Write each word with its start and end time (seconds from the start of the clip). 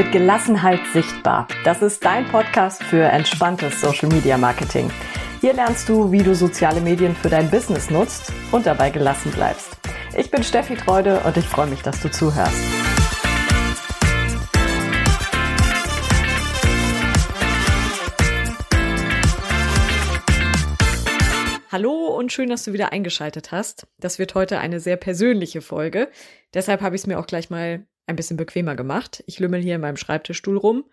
Mit 0.00 0.12
Gelassenheit 0.12 0.80
sichtbar. 0.94 1.46
Das 1.62 1.82
ist 1.82 2.02
dein 2.02 2.26
Podcast 2.26 2.82
für 2.82 3.02
entspanntes 3.02 3.82
Social 3.82 4.08
Media 4.08 4.38
Marketing. 4.38 4.90
Hier 5.42 5.52
lernst 5.52 5.90
du, 5.90 6.10
wie 6.10 6.22
du 6.22 6.34
soziale 6.34 6.80
Medien 6.80 7.14
für 7.14 7.28
dein 7.28 7.50
Business 7.50 7.90
nutzt 7.90 8.32
und 8.50 8.64
dabei 8.64 8.88
gelassen 8.88 9.30
bleibst. 9.30 9.76
Ich 10.16 10.30
bin 10.30 10.42
Steffi 10.42 10.74
Treude 10.76 11.20
und 11.20 11.36
ich 11.36 11.44
freue 11.44 11.66
mich, 11.66 11.82
dass 11.82 12.00
du 12.00 12.10
zuhörst. 12.10 12.64
Hallo 21.70 22.06
und 22.16 22.32
schön, 22.32 22.48
dass 22.48 22.64
du 22.64 22.72
wieder 22.72 22.90
eingeschaltet 22.90 23.52
hast. 23.52 23.86
Das 23.98 24.18
wird 24.18 24.34
heute 24.34 24.60
eine 24.60 24.80
sehr 24.80 24.96
persönliche 24.96 25.60
Folge. 25.60 26.08
Deshalb 26.54 26.80
habe 26.80 26.96
ich 26.96 27.02
es 27.02 27.06
mir 27.06 27.18
auch 27.18 27.26
gleich 27.26 27.50
mal 27.50 27.84
ein 28.10 28.16
bisschen 28.16 28.36
bequemer 28.36 28.76
gemacht. 28.76 29.24
Ich 29.26 29.38
lümmel 29.38 29.62
hier 29.62 29.76
in 29.76 29.80
meinem 29.80 29.96
Schreibtischstuhl 29.96 30.58
rum. 30.58 30.84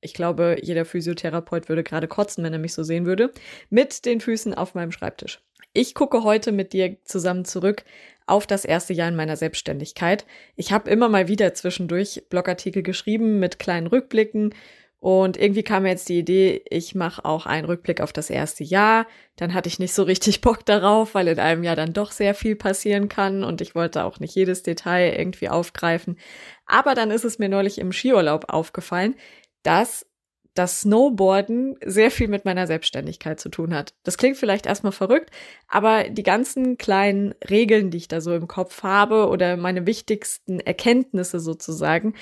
Ich 0.00 0.14
glaube, 0.14 0.56
jeder 0.62 0.84
Physiotherapeut 0.84 1.68
würde 1.68 1.82
gerade 1.84 2.08
kotzen, 2.08 2.42
wenn 2.42 2.52
er 2.52 2.58
mich 2.58 2.72
so 2.72 2.82
sehen 2.82 3.04
würde. 3.04 3.32
Mit 3.68 4.04
den 4.04 4.20
Füßen 4.20 4.54
auf 4.54 4.74
meinem 4.74 4.92
Schreibtisch. 4.92 5.40
Ich 5.74 5.94
gucke 5.94 6.22
heute 6.22 6.52
mit 6.52 6.72
dir 6.72 6.96
zusammen 7.04 7.44
zurück 7.44 7.84
auf 8.26 8.46
das 8.46 8.64
erste 8.64 8.92
Jahr 8.92 9.08
in 9.08 9.16
meiner 9.16 9.36
Selbstständigkeit. 9.36 10.26
Ich 10.56 10.72
habe 10.72 10.90
immer 10.90 11.08
mal 11.08 11.28
wieder 11.28 11.54
zwischendurch 11.54 12.24
Blogartikel 12.28 12.82
geschrieben 12.82 13.38
mit 13.40 13.58
kleinen 13.58 13.86
Rückblicken 13.86 14.54
und 15.02 15.36
irgendwie 15.36 15.64
kam 15.64 15.82
mir 15.82 15.88
jetzt 15.88 16.08
die 16.08 16.20
Idee, 16.20 16.62
ich 16.70 16.94
mache 16.94 17.24
auch 17.24 17.44
einen 17.44 17.64
Rückblick 17.64 18.00
auf 18.00 18.12
das 18.12 18.30
erste 18.30 18.62
Jahr. 18.62 19.08
Dann 19.34 19.52
hatte 19.52 19.68
ich 19.68 19.80
nicht 19.80 19.94
so 19.94 20.04
richtig 20.04 20.40
Bock 20.42 20.64
darauf, 20.64 21.16
weil 21.16 21.26
in 21.26 21.40
einem 21.40 21.64
Jahr 21.64 21.74
dann 21.74 21.92
doch 21.92 22.12
sehr 22.12 22.36
viel 22.36 22.54
passieren 22.54 23.08
kann 23.08 23.42
und 23.42 23.60
ich 23.60 23.74
wollte 23.74 24.04
auch 24.04 24.20
nicht 24.20 24.36
jedes 24.36 24.62
Detail 24.62 25.16
irgendwie 25.18 25.48
aufgreifen. 25.48 26.20
Aber 26.66 26.94
dann 26.94 27.10
ist 27.10 27.24
es 27.24 27.40
mir 27.40 27.48
neulich 27.48 27.78
im 27.78 27.90
Skiurlaub 27.90 28.44
aufgefallen, 28.48 29.16
dass 29.64 30.06
das 30.54 30.82
Snowboarden 30.82 31.78
sehr 31.84 32.12
viel 32.12 32.28
mit 32.28 32.44
meiner 32.44 32.68
Selbstständigkeit 32.68 33.40
zu 33.40 33.48
tun 33.48 33.74
hat. 33.74 33.94
Das 34.04 34.18
klingt 34.18 34.36
vielleicht 34.36 34.66
erstmal 34.66 34.92
verrückt, 34.92 35.30
aber 35.66 36.04
die 36.10 36.22
ganzen 36.22 36.78
kleinen 36.78 37.34
Regeln, 37.50 37.90
die 37.90 37.98
ich 37.98 38.08
da 38.08 38.20
so 38.20 38.34
im 38.34 38.46
Kopf 38.46 38.84
habe 38.84 39.28
oder 39.28 39.56
meine 39.56 39.84
wichtigsten 39.86 40.60
Erkenntnisse 40.60 41.40
sozusagen, 41.40 42.14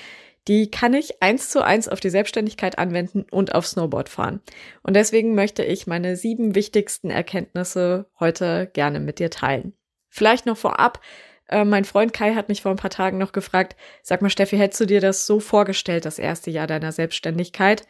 die 0.47 0.71
kann 0.71 0.93
ich 0.93 1.21
eins 1.21 1.49
zu 1.49 1.63
eins 1.63 1.87
auf 1.87 1.99
die 1.99 2.09
Selbstständigkeit 2.09 2.77
anwenden 2.77 3.25
und 3.29 3.53
auf 3.53 3.67
Snowboard 3.67 4.09
fahren. 4.09 4.41
Und 4.81 4.95
deswegen 4.95 5.35
möchte 5.35 5.63
ich 5.63 5.87
meine 5.87 6.15
sieben 6.15 6.55
wichtigsten 6.55 7.09
Erkenntnisse 7.09 8.07
heute 8.19 8.69
gerne 8.73 8.99
mit 8.99 9.19
dir 9.19 9.29
teilen. 9.29 9.73
Vielleicht 10.09 10.45
noch 10.45 10.57
vorab, 10.57 10.99
äh, 11.47 11.65
mein 11.65 11.85
Freund 11.85 12.13
Kai 12.13 12.33
hat 12.33 12.49
mich 12.49 12.61
vor 12.61 12.71
ein 12.71 12.77
paar 12.77 12.89
Tagen 12.89 13.17
noch 13.17 13.33
gefragt, 13.33 13.75
sag 14.01 14.21
mal 14.21 14.29
Steffi, 14.29 14.57
hättest 14.57 14.81
du 14.81 14.85
dir 14.85 15.01
das 15.01 15.27
so 15.27 15.39
vorgestellt, 15.39 16.05
das 16.05 16.17
erste 16.17 16.49
Jahr 16.49 16.67
deiner 16.67 16.91
Selbstständigkeit? 16.91 17.85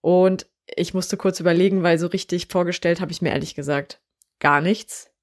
Und 0.00 0.46
ich 0.66 0.92
musste 0.92 1.16
kurz 1.16 1.40
überlegen, 1.40 1.82
weil 1.82 1.98
so 1.98 2.08
richtig 2.08 2.48
vorgestellt 2.48 3.00
habe 3.00 3.12
ich 3.12 3.22
mir 3.22 3.30
ehrlich 3.30 3.54
gesagt 3.54 4.00
gar 4.40 4.60
nichts. 4.60 5.13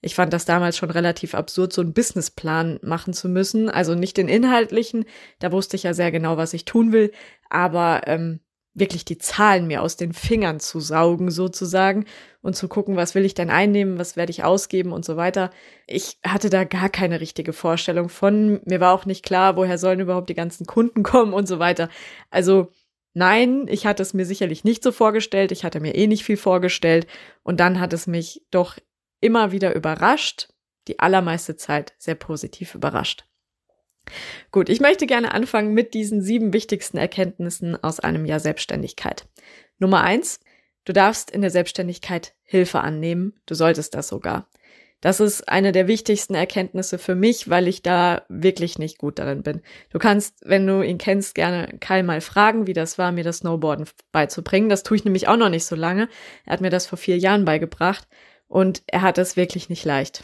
Ich 0.00 0.14
fand 0.14 0.32
das 0.32 0.44
damals 0.44 0.76
schon 0.76 0.90
relativ 0.90 1.34
absurd, 1.34 1.72
so 1.72 1.82
einen 1.82 1.92
Businessplan 1.92 2.78
machen 2.82 3.12
zu 3.12 3.28
müssen. 3.28 3.68
Also 3.68 3.94
nicht 3.94 4.16
den 4.16 4.28
inhaltlichen, 4.28 5.04
da 5.40 5.50
wusste 5.50 5.76
ich 5.76 5.82
ja 5.82 5.94
sehr 5.94 6.12
genau, 6.12 6.36
was 6.36 6.54
ich 6.54 6.64
tun 6.64 6.92
will, 6.92 7.12
aber 7.50 8.02
ähm, 8.06 8.40
wirklich 8.74 9.04
die 9.04 9.18
Zahlen 9.18 9.66
mir 9.66 9.82
aus 9.82 9.96
den 9.96 10.12
Fingern 10.12 10.60
zu 10.60 10.80
saugen 10.80 11.30
sozusagen 11.30 12.04
und 12.42 12.54
zu 12.54 12.68
gucken, 12.68 12.96
was 12.96 13.14
will 13.14 13.24
ich 13.24 13.34
denn 13.34 13.50
einnehmen, 13.50 13.98
was 13.98 14.16
werde 14.16 14.30
ich 14.30 14.44
ausgeben 14.44 14.92
und 14.92 15.04
so 15.04 15.16
weiter. 15.16 15.50
Ich 15.86 16.18
hatte 16.24 16.50
da 16.50 16.64
gar 16.64 16.88
keine 16.88 17.20
richtige 17.20 17.52
Vorstellung 17.52 18.08
von. 18.08 18.60
Mir 18.64 18.80
war 18.80 18.94
auch 18.94 19.04
nicht 19.04 19.24
klar, 19.24 19.56
woher 19.56 19.78
sollen 19.78 20.00
überhaupt 20.00 20.28
die 20.28 20.34
ganzen 20.34 20.66
Kunden 20.66 21.02
kommen 21.02 21.32
und 21.32 21.48
so 21.48 21.58
weiter. 21.58 21.88
Also 22.30 22.68
Nein, 23.14 23.66
ich 23.68 23.84
hatte 23.84 24.02
es 24.02 24.14
mir 24.14 24.24
sicherlich 24.24 24.62
nicht 24.62 24.82
so 24.82 24.92
vorgestellt. 24.92 25.50
Ich 25.50 25.64
hatte 25.64 25.80
mir 25.80 25.96
eh 25.96 26.06
nicht 26.06 26.22
viel 26.22 26.36
vorgestellt. 26.36 27.08
Und 27.42 27.58
dann 27.58 27.80
hat 27.80 27.92
es 27.92 28.06
mich 28.06 28.42
doch 28.52 28.76
immer 29.20 29.52
wieder 29.52 29.74
überrascht, 29.74 30.48
die 30.86 30.98
allermeiste 30.98 31.56
Zeit 31.56 31.94
sehr 31.98 32.14
positiv 32.14 32.74
überrascht. 32.74 33.24
Gut, 34.50 34.68
ich 34.68 34.80
möchte 34.80 35.06
gerne 35.06 35.32
anfangen 35.32 35.74
mit 35.74 35.94
diesen 35.94 36.22
sieben 36.22 36.52
wichtigsten 36.52 36.96
Erkenntnissen 36.96 37.82
aus 37.82 38.00
einem 38.00 38.24
Jahr 38.24 38.40
Selbstständigkeit. 38.40 39.26
Nummer 39.78 40.02
eins, 40.02 40.40
du 40.84 40.92
darfst 40.92 41.30
in 41.30 41.42
der 41.42 41.50
Selbstständigkeit 41.50 42.34
Hilfe 42.42 42.80
annehmen, 42.80 43.38
du 43.46 43.54
solltest 43.54 43.94
das 43.94 44.08
sogar. 44.08 44.48
Das 45.00 45.20
ist 45.20 45.48
eine 45.48 45.70
der 45.70 45.86
wichtigsten 45.86 46.34
Erkenntnisse 46.34 46.98
für 46.98 47.14
mich, 47.14 47.48
weil 47.48 47.68
ich 47.68 47.82
da 47.82 48.22
wirklich 48.28 48.80
nicht 48.80 48.98
gut 48.98 49.20
darin 49.20 49.44
bin. 49.44 49.60
Du 49.90 50.00
kannst, 50.00 50.40
wenn 50.44 50.66
du 50.66 50.82
ihn 50.82 50.98
kennst, 50.98 51.36
gerne 51.36 51.68
Kai 51.78 52.02
mal 52.02 52.20
fragen, 52.20 52.66
wie 52.66 52.72
das 52.72 52.98
war, 52.98 53.12
mir 53.12 53.22
das 53.22 53.38
Snowboarden 53.38 53.86
beizubringen. 54.10 54.68
Das 54.68 54.82
tue 54.82 54.96
ich 54.96 55.04
nämlich 55.04 55.28
auch 55.28 55.36
noch 55.36 55.50
nicht 55.50 55.66
so 55.66 55.76
lange. 55.76 56.08
Er 56.44 56.54
hat 56.54 56.60
mir 56.60 56.70
das 56.70 56.86
vor 56.86 56.98
vier 56.98 57.16
Jahren 57.16 57.44
beigebracht. 57.44 58.08
Und 58.48 58.82
er 58.86 59.02
hat 59.02 59.18
es 59.18 59.36
wirklich 59.36 59.68
nicht 59.68 59.84
leicht. 59.84 60.22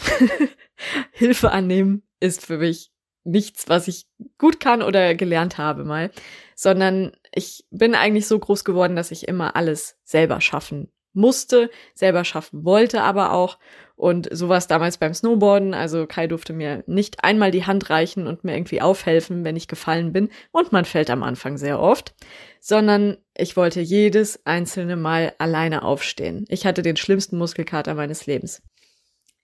Hilfe 1.12 1.52
annehmen 1.52 2.02
ist 2.20 2.44
für 2.44 2.58
mich 2.58 2.90
nichts, 3.22 3.68
was 3.68 3.88
ich 3.88 4.06
gut 4.38 4.60
kann 4.60 4.82
oder 4.82 5.14
gelernt 5.14 5.58
habe 5.58 5.84
mal, 5.84 6.10
sondern 6.56 7.12
ich 7.32 7.66
bin 7.70 7.94
eigentlich 7.94 8.26
so 8.26 8.38
groß 8.38 8.64
geworden, 8.64 8.96
dass 8.96 9.10
ich 9.10 9.28
immer 9.28 9.56
alles 9.56 9.98
selber 10.04 10.40
schaffen 10.40 10.90
musste, 11.14 11.70
selber 11.94 12.24
schaffen 12.24 12.64
wollte 12.64 13.02
aber 13.02 13.32
auch. 13.32 13.58
Und 13.96 14.28
so 14.32 14.48
war 14.48 14.58
es 14.58 14.66
damals 14.66 14.98
beim 14.98 15.14
Snowboarden. 15.14 15.72
Also 15.72 16.06
Kai 16.06 16.26
durfte 16.26 16.52
mir 16.52 16.82
nicht 16.86 17.22
einmal 17.22 17.52
die 17.52 17.64
Hand 17.64 17.90
reichen 17.90 18.26
und 18.26 18.42
mir 18.42 18.54
irgendwie 18.54 18.80
aufhelfen, 18.80 19.44
wenn 19.44 19.54
ich 19.56 19.68
gefallen 19.68 20.12
bin. 20.12 20.30
Und 20.50 20.72
man 20.72 20.84
fällt 20.84 21.10
am 21.10 21.22
Anfang 21.22 21.58
sehr 21.58 21.78
oft. 21.78 22.14
Sondern 22.60 23.18
ich 23.36 23.56
wollte 23.56 23.80
jedes 23.80 24.44
einzelne 24.44 24.96
Mal 24.96 25.34
alleine 25.38 25.84
aufstehen. 25.84 26.44
Ich 26.48 26.66
hatte 26.66 26.82
den 26.82 26.96
schlimmsten 26.96 27.38
Muskelkater 27.38 27.94
meines 27.94 28.26
Lebens. 28.26 28.62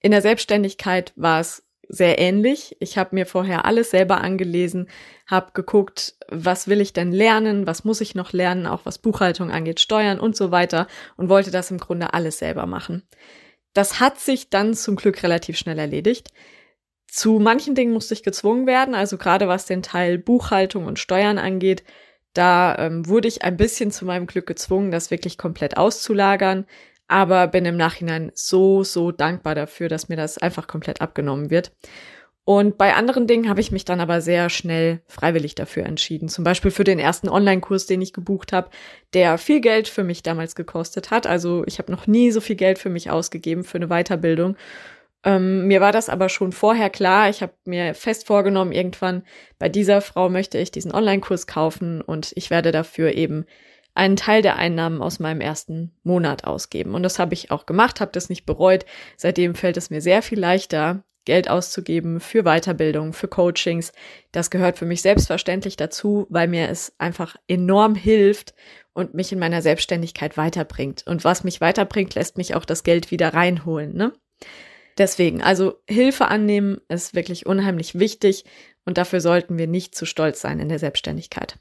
In 0.00 0.10
der 0.10 0.22
Selbstständigkeit 0.22 1.12
war 1.14 1.40
es 1.40 1.62
sehr 1.92 2.20
ähnlich. 2.20 2.76
Ich 2.78 2.96
habe 2.96 3.16
mir 3.16 3.26
vorher 3.26 3.64
alles 3.64 3.90
selber 3.90 4.20
angelesen, 4.20 4.88
habe 5.26 5.50
geguckt, 5.54 6.14
was 6.28 6.68
will 6.68 6.80
ich 6.80 6.92
denn 6.92 7.10
lernen, 7.10 7.66
was 7.66 7.84
muss 7.84 8.00
ich 8.00 8.14
noch 8.14 8.32
lernen, 8.32 8.66
auch 8.66 8.82
was 8.84 8.98
Buchhaltung 8.98 9.50
angeht, 9.50 9.80
Steuern 9.80 10.20
und 10.20 10.36
so 10.36 10.52
weiter 10.52 10.86
und 11.16 11.28
wollte 11.28 11.50
das 11.50 11.70
im 11.72 11.78
Grunde 11.78 12.14
alles 12.14 12.38
selber 12.38 12.66
machen. 12.66 13.02
Das 13.72 13.98
hat 13.98 14.20
sich 14.20 14.50
dann 14.50 14.74
zum 14.74 14.94
Glück 14.94 15.22
relativ 15.24 15.58
schnell 15.58 15.78
erledigt. 15.78 16.28
Zu 17.08 17.40
manchen 17.40 17.74
Dingen 17.74 17.92
musste 17.92 18.14
ich 18.14 18.22
gezwungen 18.22 18.68
werden, 18.68 18.94
also 18.94 19.18
gerade 19.18 19.48
was 19.48 19.66
den 19.66 19.82
Teil 19.82 20.16
Buchhaltung 20.16 20.86
und 20.86 21.00
Steuern 21.00 21.38
angeht, 21.38 21.82
da 22.34 22.76
ähm, 22.78 23.08
wurde 23.08 23.26
ich 23.26 23.42
ein 23.42 23.56
bisschen 23.56 23.90
zu 23.90 24.04
meinem 24.04 24.28
Glück 24.28 24.46
gezwungen, 24.46 24.92
das 24.92 25.10
wirklich 25.10 25.36
komplett 25.36 25.76
auszulagern, 25.76 26.66
aber 27.10 27.48
bin 27.48 27.64
im 27.64 27.76
Nachhinein 27.76 28.30
so, 28.34 28.84
so 28.84 29.10
dankbar 29.12 29.54
dafür, 29.54 29.88
dass 29.88 30.08
mir 30.08 30.16
das 30.16 30.38
einfach 30.38 30.66
komplett 30.66 31.00
abgenommen 31.00 31.50
wird. 31.50 31.72
Und 32.44 32.78
bei 32.78 32.94
anderen 32.94 33.26
Dingen 33.26 33.48
habe 33.48 33.60
ich 33.60 33.70
mich 33.70 33.84
dann 33.84 34.00
aber 34.00 34.20
sehr 34.20 34.48
schnell 34.48 35.02
freiwillig 35.06 35.54
dafür 35.54 35.84
entschieden. 35.86 36.28
Zum 36.28 36.42
Beispiel 36.42 36.70
für 36.70 36.84
den 36.84 36.98
ersten 36.98 37.28
Online-Kurs, 37.28 37.86
den 37.86 38.00
ich 38.00 38.12
gebucht 38.12 38.52
habe, 38.52 38.70
der 39.12 39.38
viel 39.38 39.60
Geld 39.60 39.88
für 39.88 40.02
mich 40.02 40.22
damals 40.22 40.54
gekostet 40.54 41.10
hat. 41.10 41.26
Also 41.26 41.64
ich 41.66 41.78
habe 41.78 41.92
noch 41.92 42.06
nie 42.06 42.30
so 42.30 42.40
viel 42.40 42.56
Geld 42.56 42.78
für 42.78 42.90
mich 42.90 43.10
ausgegeben 43.10 43.62
für 43.62 43.78
eine 43.78 43.88
Weiterbildung. 43.88 44.56
Ähm, 45.22 45.66
mir 45.66 45.80
war 45.80 45.92
das 45.92 46.08
aber 46.08 46.28
schon 46.28 46.52
vorher 46.52 46.90
klar. 46.90 47.28
Ich 47.28 47.42
habe 47.42 47.52
mir 47.66 47.94
fest 47.94 48.26
vorgenommen, 48.26 48.72
irgendwann 48.72 49.22
bei 49.58 49.68
dieser 49.68 50.00
Frau 50.00 50.28
möchte 50.28 50.58
ich 50.58 50.70
diesen 50.70 50.92
Online-Kurs 50.92 51.46
kaufen 51.46 52.00
und 52.00 52.32
ich 52.36 52.50
werde 52.50 52.72
dafür 52.72 53.14
eben 53.14 53.44
einen 53.94 54.16
Teil 54.16 54.42
der 54.42 54.56
Einnahmen 54.56 55.02
aus 55.02 55.18
meinem 55.18 55.40
ersten 55.40 55.92
Monat 56.02 56.44
ausgeben. 56.44 56.94
Und 56.94 57.02
das 57.02 57.18
habe 57.18 57.34
ich 57.34 57.50
auch 57.50 57.66
gemacht, 57.66 58.00
habe 58.00 58.12
das 58.12 58.28
nicht 58.28 58.46
bereut. 58.46 58.86
Seitdem 59.16 59.54
fällt 59.54 59.76
es 59.76 59.90
mir 59.90 60.00
sehr 60.00 60.22
viel 60.22 60.38
leichter, 60.38 61.04
Geld 61.24 61.50
auszugeben 61.50 62.18
für 62.18 62.44
Weiterbildung, 62.44 63.12
für 63.12 63.28
Coachings. 63.28 63.92
Das 64.32 64.50
gehört 64.50 64.78
für 64.78 64.86
mich 64.86 65.02
selbstverständlich 65.02 65.76
dazu, 65.76 66.26
weil 66.30 66.48
mir 66.48 66.68
es 66.68 66.94
einfach 66.98 67.36
enorm 67.46 67.94
hilft 67.94 68.54
und 68.94 69.14
mich 69.14 69.30
in 69.32 69.38
meiner 69.38 69.62
Selbstständigkeit 69.62 70.36
weiterbringt. 70.36 71.04
Und 71.06 71.24
was 71.24 71.44
mich 71.44 71.60
weiterbringt, 71.60 72.14
lässt 72.14 72.36
mich 72.36 72.54
auch 72.54 72.64
das 72.64 72.82
Geld 72.82 73.10
wieder 73.10 73.34
reinholen. 73.34 73.94
Ne? 73.94 74.12
Deswegen, 74.98 75.42
also 75.42 75.80
Hilfe 75.88 76.28
annehmen 76.28 76.80
ist 76.88 77.14
wirklich 77.14 77.46
unheimlich 77.46 77.98
wichtig 77.98 78.44
und 78.84 78.98
dafür 78.98 79.20
sollten 79.20 79.58
wir 79.58 79.66
nicht 79.66 79.94
zu 79.94 80.06
stolz 80.06 80.40
sein 80.40 80.58
in 80.58 80.68
der 80.68 80.78
Selbstständigkeit. 80.78 81.58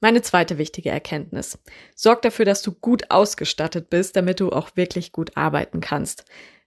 Meine 0.00 0.22
zweite 0.22 0.58
wichtige 0.58 0.90
Erkenntnis. 0.90 1.58
Sorg 1.96 2.22
dafür, 2.22 2.44
dass 2.44 2.62
du 2.62 2.72
gut 2.72 3.10
ausgestattet 3.10 3.90
bist, 3.90 4.14
damit 4.14 4.40
du 4.40 4.50
auch 4.50 4.76
wirklich 4.76 5.10
gut 5.12 5.36
arbeiten 5.36 5.80
kannst. 5.80 6.24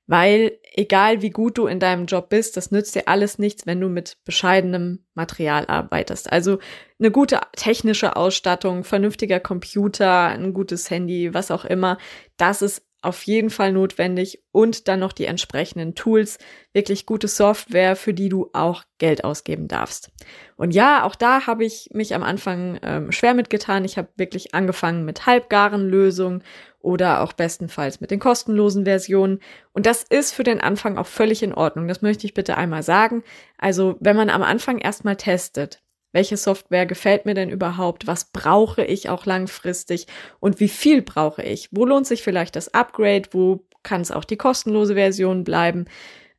Weil 0.07 0.59
egal 0.73 1.21
wie 1.21 1.29
gut 1.29 1.57
du 1.57 1.67
in 1.67 1.79
deinem 1.79 2.05
Job 2.05 2.27
bist, 2.29 2.57
das 2.57 2.71
nützt 2.71 2.95
dir 2.95 3.07
alles 3.07 3.39
nichts, 3.39 3.65
wenn 3.65 3.79
du 3.79 3.87
mit 3.87 4.17
bescheidenem 4.25 5.05
Material 5.13 5.65
arbeitest. 5.67 6.29
Also 6.29 6.59
eine 6.99 7.11
gute 7.11 7.39
technische 7.55 8.17
Ausstattung, 8.17 8.83
vernünftiger 8.83 9.39
Computer, 9.39 10.25
ein 10.25 10.53
gutes 10.53 10.89
Handy, 10.89 11.33
was 11.33 11.49
auch 11.51 11.63
immer, 11.63 11.97
das 12.35 12.61
ist 12.61 12.83
auf 13.01 13.23
jeden 13.23 13.49
Fall 13.49 13.71
notwendig 13.71 14.43
und 14.51 14.87
dann 14.87 14.99
noch 14.99 15.13
die 15.13 15.25
entsprechenden 15.25 15.95
Tools, 15.95 16.37
wirklich 16.71 17.05
gute 17.05 17.27
Software, 17.27 17.95
für 17.95 18.13
die 18.13 18.29
du 18.29 18.49
auch 18.53 18.83
Geld 18.99 19.23
ausgeben 19.23 19.67
darfst. 19.67 20.11
Und 20.55 20.71
ja, 20.71 21.03
auch 21.03 21.15
da 21.15 21.47
habe 21.47 21.65
ich 21.65 21.89
mich 21.93 22.13
am 22.13 22.21
Anfang 22.21 22.79
ähm, 22.83 23.11
schwer 23.11 23.33
mitgetan. 23.33 23.85
Ich 23.85 23.97
habe 23.97 24.09
wirklich 24.17 24.53
angefangen 24.53 25.03
mit 25.03 25.25
halbgaren 25.25 25.89
Lösungen 25.89 26.43
oder 26.79 27.21
auch 27.21 27.33
bestenfalls 27.33 28.01
mit 28.01 28.11
den 28.11 28.19
kostenlosen 28.19 28.85
Versionen. 28.85 29.39
Und 29.73 29.85
das 29.85 30.03
ist 30.03 30.33
für 30.33 30.43
den 30.43 30.61
Anfang 30.61 30.97
auch 30.97 31.07
völlig 31.07 31.41
in 31.41 31.53
Ordnung. 31.53 31.87
Das 31.87 32.01
möchte 32.01 32.25
ich 32.25 32.33
bitte 32.33 32.57
einmal 32.57 32.83
sagen. 32.83 33.23
Also, 33.57 33.97
wenn 33.99 34.15
man 34.15 34.29
am 34.29 34.43
Anfang 34.43 34.77
erstmal 34.77 35.15
testet, 35.15 35.81
welche 36.11 36.37
Software 36.37 36.85
gefällt 36.85 37.25
mir 37.25 37.33
denn 37.33 37.49
überhaupt? 37.49 38.07
Was 38.07 38.25
brauche 38.31 38.83
ich 38.83 39.09
auch 39.09 39.25
langfristig? 39.25 40.07
Und 40.39 40.59
wie 40.59 40.69
viel 40.69 41.01
brauche 41.01 41.43
ich? 41.43 41.69
Wo 41.71 41.85
lohnt 41.85 42.07
sich 42.07 42.23
vielleicht 42.23 42.55
das 42.55 42.73
Upgrade? 42.73 43.29
Wo 43.31 43.65
kann 43.83 44.01
es 44.01 44.11
auch 44.11 44.25
die 44.25 44.37
kostenlose 44.37 44.95
Version 44.95 45.43
bleiben? 45.43 45.85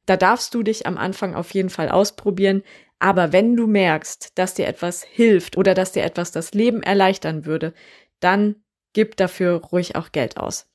Da 0.06 0.16
darfst 0.16 0.54
du 0.54 0.62
dich 0.62 0.86
am 0.86 0.98
Anfang 0.98 1.34
auf 1.34 1.52
jeden 1.52 1.70
Fall 1.70 1.88
ausprobieren. 1.88 2.62
Aber 2.98 3.32
wenn 3.32 3.56
du 3.56 3.66
merkst, 3.66 4.38
dass 4.38 4.54
dir 4.54 4.66
etwas 4.66 5.02
hilft 5.02 5.56
oder 5.56 5.74
dass 5.74 5.92
dir 5.92 6.04
etwas 6.04 6.32
das 6.32 6.52
Leben 6.52 6.82
erleichtern 6.82 7.46
würde, 7.46 7.74
dann 8.20 8.56
gib 8.92 9.16
dafür 9.16 9.56
ruhig 9.56 9.96
auch 9.96 10.12
Geld 10.12 10.36
aus. 10.36 10.71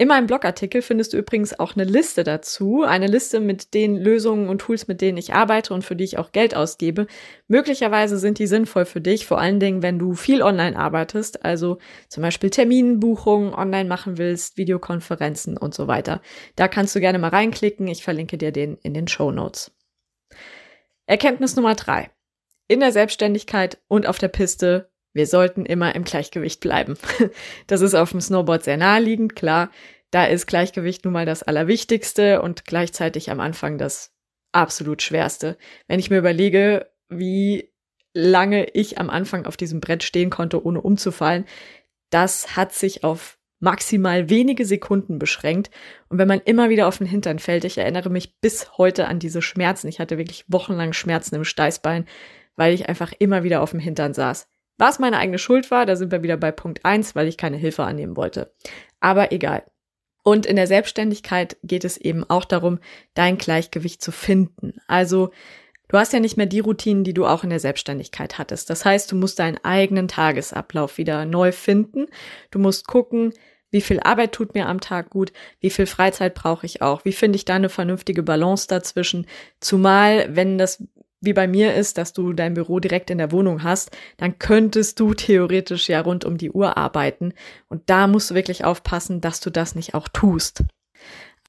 In 0.00 0.08
meinem 0.08 0.26
Blogartikel 0.26 0.80
findest 0.80 1.12
du 1.12 1.18
übrigens 1.18 1.60
auch 1.60 1.76
eine 1.76 1.84
Liste 1.84 2.24
dazu, 2.24 2.84
eine 2.84 3.06
Liste 3.06 3.38
mit 3.38 3.74
den 3.74 3.96
Lösungen 3.96 4.48
und 4.48 4.62
Tools, 4.62 4.88
mit 4.88 5.02
denen 5.02 5.18
ich 5.18 5.34
arbeite 5.34 5.74
und 5.74 5.84
für 5.84 5.94
die 5.94 6.04
ich 6.04 6.16
auch 6.16 6.32
Geld 6.32 6.56
ausgebe. 6.56 7.06
Möglicherweise 7.48 8.16
sind 8.16 8.38
die 8.38 8.46
sinnvoll 8.46 8.86
für 8.86 9.02
dich, 9.02 9.26
vor 9.26 9.38
allen 9.38 9.60
Dingen, 9.60 9.82
wenn 9.82 9.98
du 9.98 10.14
viel 10.14 10.40
online 10.40 10.78
arbeitest, 10.78 11.44
also 11.44 11.76
zum 12.08 12.22
Beispiel 12.22 12.48
Terminbuchungen 12.48 13.52
online 13.52 13.90
machen 13.90 14.16
willst, 14.16 14.56
Videokonferenzen 14.56 15.58
und 15.58 15.74
so 15.74 15.86
weiter. 15.86 16.22
Da 16.56 16.66
kannst 16.66 16.96
du 16.96 17.00
gerne 17.00 17.18
mal 17.18 17.28
reinklicken. 17.28 17.86
Ich 17.86 18.02
verlinke 18.02 18.38
dir 18.38 18.52
den 18.52 18.78
in 18.78 18.94
den 18.94 19.06
Show 19.06 19.30
Notes. 19.30 19.70
Erkenntnis 21.04 21.56
Nummer 21.56 21.74
drei. 21.74 22.08
In 22.68 22.80
der 22.80 22.92
Selbstständigkeit 22.92 23.76
und 23.86 24.06
auf 24.06 24.16
der 24.16 24.28
Piste 24.28 24.89
wir 25.12 25.26
sollten 25.26 25.66
immer 25.66 25.94
im 25.94 26.04
Gleichgewicht 26.04 26.60
bleiben. 26.60 26.96
Das 27.66 27.80
ist 27.80 27.94
auf 27.94 28.10
dem 28.10 28.20
Snowboard 28.20 28.64
sehr 28.64 28.76
naheliegend, 28.76 29.36
klar. 29.36 29.70
Da 30.10 30.24
ist 30.24 30.46
Gleichgewicht 30.46 31.04
nun 31.04 31.14
mal 31.14 31.26
das 31.26 31.42
Allerwichtigste 31.42 32.42
und 32.42 32.64
gleichzeitig 32.64 33.30
am 33.30 33.40
Anfang 33.40 33.78
das 33.78 34.12
absolut 34.52 35.02
Schwerste. 35.02 35.56
Wenn 35.86 36.00
ich 36.00 36.10
mir 36.10 36.18
überlege, 36.18 36.90
wie 37.08 37.72
lange 38.12 38.68
ich 38.70 38.98
am 38.98 39.08
Anfang 39.08 39.46
auf 39.46 39.56
diesem 39.56 39.80
Brett 39.80 40.02
stehen 40.02 40.30
konnte, 40.30 40.64
ohne 40.64 40.80
umzufallen, 40.80 41.44
das 42.10 42.56
hat 42.56 42.72
sich 42.72 43.04
auf 43.04 43.38
maximal 43.60 44.30
wenige 44.30 44.64
Sekunden 44.64 45.18
beschränkt. 45.18 45.70
Und 46.08 46.18
wenn 46.18 46.26
man 46.26 46.40
immer 46.40 46.70
wieder 46.70 46.88
auf 46.88 46.98
den 46.98 47.06
Hintern 47.06 47.38
fällt, 47.38 47.64
ich 47.64 47.78
erinnere 47.78 48.10
mich 48.10 48.40
bis 48.40 48.78
heute 48.78 49.06
an 49.06 49.18
diese 49.18 49.42
Schmerzen. 49.42 49.86
Ich 49.86 50.00
hatte 50.00 50.18
wirklich 50.18 50.44
wochenlang 50.48 50.92
Schmerzen 50.92 51.36
im 51.36 51.44
Steißbein, 51.44 52.06
weil 52.56 52.74
ich 52.74 52.88
einfach 52.88 53.12
immer 53.18 53.44
wieder 53.44 53.62
auf 53.62 53.70
dem 53.70 53.80
Hintern 53.80 54.14
saß. 54.14 54.48
Was 54.80 54.98
meine 54.98 55.18
eigene 55.18 55.38
Schuld 55.38 55.70
war, 55.70 55.84
da 55.84 55.94
sind 55.94 56.10
wir 56.10 56.22
wieder 56.22 56.38
bei 56.38 56.52
Punkt 56.52 56.86
eins, 56.86 57.14
weil 57.14 57.28
ich 57.28 57.36
keine 57.36 57.58
Hilfe 57.58 57.84
annehmen 57.84 58.16
wollte. 58.16 58.50
Aber 58.98 59.30
egal. 59.30 59.62
Und 60.22 60.46
in 60.46 60.56
der 60.56 60.66
Selbstständigkeit 60.66 61.58
geht 61.62 61.84
es 61.84 61.98
eben 61.98 62.24
auch 62.24 62.46
darum, 62.46 62.78
dein 63.12 63.36
Gleichgewicht 63.36 64.00
zu 64.00 64.10
finden. 64.10 64.80
Also 64.86 65.32
du 65.88 65.98
hast 65.98 66.14
ja 66.14 66.20
nicht 66.20 66.38
mehr 66.38 66.46
die 66.46 66.60
Routinen, 66.60 67.04
die 67.04 67.12
du 67.12 67.26
auch 67.26 67.44
in 67.44 67.50
der 67.50 67.60
Selbstständigkeit 67.60 68.38
hattest. 68.38 68.70
Das 68.70 68.86
heißt, 68.86 69.12
du 69.12 69.16
musst 69.16 69.38
deinen 69.38 69.62
eigenen 69.62 70.08
Tagesablauf 70.08 70.96
wieder 70.96 71.26
neu 71.26 71.52
finden. 71.52 72.06
Du 72.50 72.58
musst 72.58 72.86
gucken, 72.86 73.34
wie 73.70 73.82
viel 73.82 74.00
Arbeit 74.00 74.32
tut 74.32 74.54
mir 74.54 74.66
am 74.66 74.80
Tag 74.80 75.10
gut, 75.10 75.30
wie 75.60 75.70
viel 75.70 75.86
Freizeit 75.86 76.32
brauche 76.32 76.64
ich 76.64 76.80
auch, 76.80 77.04
wie 77.04 77.12
finde 77.12 77.36
ich 77.36 77.44
da 77.44 77.56
eine 77.56 77.68
vernünftige 77.68 78.22
Balance 78.22 78.66
dazwischen. 78.66 79.26
Zumal, 79.60 80.34
wenn 80.34 80.56
das 80.56 80.82
wie 81.20 81.32
bei 81.32 81.46
mir 81.46 81.74
ist, 81.74 81.98
dass 81.98 82.12
du 82.12 82.32
dein 82.32 82.54
Büro 82.54 82.80
direkt 82.80 83.10
in 83.10 83.18
der 83.18 83.32
Wohnung 83.32 83.62
hast, 83.62 83.90
dann 84.16 84.38
könntest 84.38 84.98
du 85.00 85.14
theoretisch 85.14 85.88
ja 85.88 86.00
rund 86.00 86.24
um 86.24 86.38
die 86.38 86.50
Uhr 86.50 86.76
arbeiten. 86.76 87.34
Und 87.68 87.82
da 87.90 88.06
musst 88.06 88.30
du 88.30 88.34
wirklich 88.34 88.64
aufpassen, 88.64 89.20
dass 89.20 89.40
du 89.40 89.50
das 89.50 89.74
nicht 89.74 89.94
auch 89.94 90.08
tust. 90.08 90.64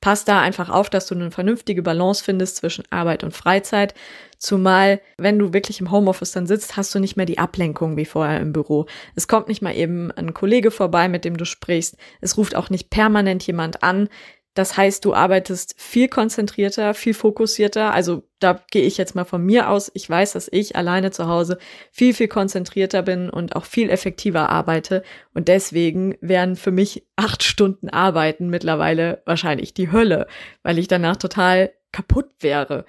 Pass 0.01 0.25
da 0.25 0.41
einfach 0.41 0.69
auf, 0.69 0.89
dass 0.89 1.05
du 1.05 1.13
eine 1.13 1.29
vernünftige 1.29 1.83
Balance 1.83 2.23
findest 2.23 2.55
zwischen 2.57 2.83
Arbeit 2.89 3.23
und 3.23 3.35
Freizeit. 3.35 3.93
Zumal, 4.39 4.99
wenn 5.19 5.37
du 5.37 5.53
wirklich 5.53 5.79
im 5.79 5.91
Homeoffice 5.91 6.31
dann 6.31 6.47
sitzt, 6.47 6.75
hast 6.75 6.93
du 6.95 6.99
nicht 6.99 7.17
mehr 7.17 7.27
die 7.27 7.37
Ablenkung 7.37 7.97
wie 7.97 8.05
vorher 8.05 8.39
im 8.39 8.51
Büro. 8.51 8.87
Es 9.15 9.27
kommt 9.27 9.47
nicht 9.47 9.61
mal 9.61 9.75
eben 9.75 10.11
ein 10.11 10.33
Kollege 10.33 10.71
vorbei, 10.71 11.07
mit 11.07 11.23
dem 11.23 11.37
du 11.37 11.45
sprichst. 11.45 11.97
Es 12.19 12.35
ruft 12.35 12.55
auch 12.55 12.71
nicht 12.71 12.89
permanent 12.89 13.45
jemand 13.45 13.83
an. 13.83 14.09
Das 14.53 14.75
heißt, 14.75 15.05
du 15.05 15.13
arbeitest 15.13 15.75
viel 15.77 16.09
konzentrierter, 16.09 16.93
viel 16.93 17.13
fokussierter. 17.13 17.93
Also 17.93 18.23
da 18.39 18.59
gehe 18.69 18.83
ich 18.83 18.97
jetzt 18.97 19.15
mal 19.15 19.23
von 19.23 19.45
mir 19.45 19.69
aus. 19.69 19.89
Ich 19.93 20.09
weiß, 20.09 20.33
dass 20.33 20.49
ich 20.51 20.75
alleine 20.75 21.11
zu 21.11 21.27
Hause 21.27 21.57
viel, 21.91 22.13
viel 22.13 22.27
konzentrierter 22.27 23.01
bin 23.01 23.29
und 23.29 23.55
auch 23.55 23.63
viel 23.63 23.89
effektiver 23.89 24.49
arbeite. 24.49 25.03
Und 25.33 25.47
deswegen 25.47 26.17
wären 26.19 26.57
für 26.57 26.71
mich 26.71 27.07
acht 27.15 27.43
Stunden 27.43 27.89
Arbeiten 27.89 28.49
mittlerweile 28.49 29.21
wahrscheinlich 29.25 29.73
die 29.73 29.91
Hölle, 29.91 30.27
weil 30.63 30.79
ich 30.79 30.89
danach 30.89 31.15
total 31.15 31.71
kaputt 31.93 32.29
wäre. 32.41 32.85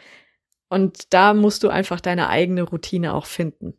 Und 0.68 1.12
da 1.12 1.32
musst 1.32 1.62
du 1.62 1.68
einfach 1.68 2.00
deine 2.00 2.28
eigene 2.28 2.62
Routine 2.62 3.14
auch 3.14 3.26
finden. 3.26 3.74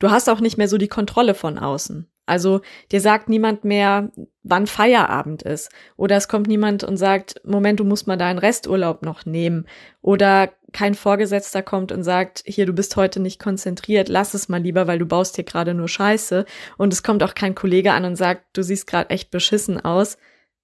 Du 0.00 0.10
hast 0.10 0.28
auch 0.28 0.40
nicht 0.40 0.58
mehr 0.58 0.66
so 0.66 0.78
die 0.78 0.88
Kontrolle 0.88 1.34
von 1.34 1.56
außen. 1.58 2.10
Also 2.24 2.60
dir 2.92 3.00
sagt 3.00 3.28
niemand 3.28 3.64
mehr, 3.64 4.10
wann 4.42 4.66
Feierabend 4.66 5.42
ist. 5.42 5.70
Oder 5.96 6.16
es 6.16 6.28
kommt 6.28 6.46
niemand 6.46 6.84
und 6.84 6.96
sagt, 6.96 7.40
Moment, 7.44 7.80
du 7.80 7.84
musst 7.84 8.06
mal 8.06 8.16
deinen 8.16 8.38
Resturlaub 8.38 9.02
noch 9.02 9.26
nehmen. 9.26 9.66
Oder 10.00 10.52
kein 10.72 10.94
Vorgesetzter 10.94 11.62
kommt 11.62 11.92
und 11.92 12.04
sagt, 12.04 12.42
hier, 12.46 12.64
du 12.64 12.72
bist 12.72 12.96
heute 12.96 13.20
nicht 13.20 13.40
konzentriert, 13.40 14.08
lass 14.08 14.34
es 14.34 14.48
mal 14.48 14.62
lieber, 14.62 14.86
weil 14.86 14.98
du 14.98 15.06
baust 15.06 15.36
hier 15.36 15.44
gerade 15.44 15.74
nur 15.74 15.88
Scheiße. 15.88 16.44
Und 16.78 16.92
es 16.92 17.02
kommt 17.02 17.22
auch 17.22 17.34
kein 17.34 17.54
Kollege 17.54 17.92
an 17.92 18.04
und 18.04 18.16
sagt, 18.16 18.56
du 18.56 18.62
siehst 18.62 18.86
gerade 18.86 19.10
echt 19.10 19.30
beschissen 19.30 19.84
aus. 19.84 20.16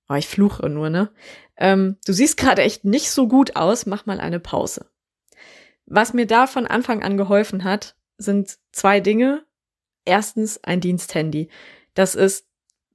Oh, 0.08 0.14
ich 0.14 0.28
fluche 0.28 0.68
nur, 0.68 0.90
ne? 0.90 1.10
Ähm, 1.56 1.96
du 2.06 2.12
siehst 2.12 2.36
gerade 2.36 2.62
echt 2.62 2.84
nicht 2.84 3.10
so 3.10 3.28
gut 3.28 3.56
aus, 3.56 3.84
mach 3.84 4.06
mal 4.06 4.20
eine 4.20 4.40
Pause. 4.40 4.86
Was 5.86 6.14
mir 6.14 6.26
da 6.26 6.46
von 6.46 6.66
Anfang 6.66 7.02
an 7.02 7.16
geholfen 7.16 7.64
hat, 7.64 7.96
sind 8.16 8.58
zwei 8.72 9.00
Dinge 9.00 9.44
erstens 10.08 10.62
ein 10.64 10.80
Diensthandy. 10.80 11.48
Das 11.94 12.14
ist 12.14 12.48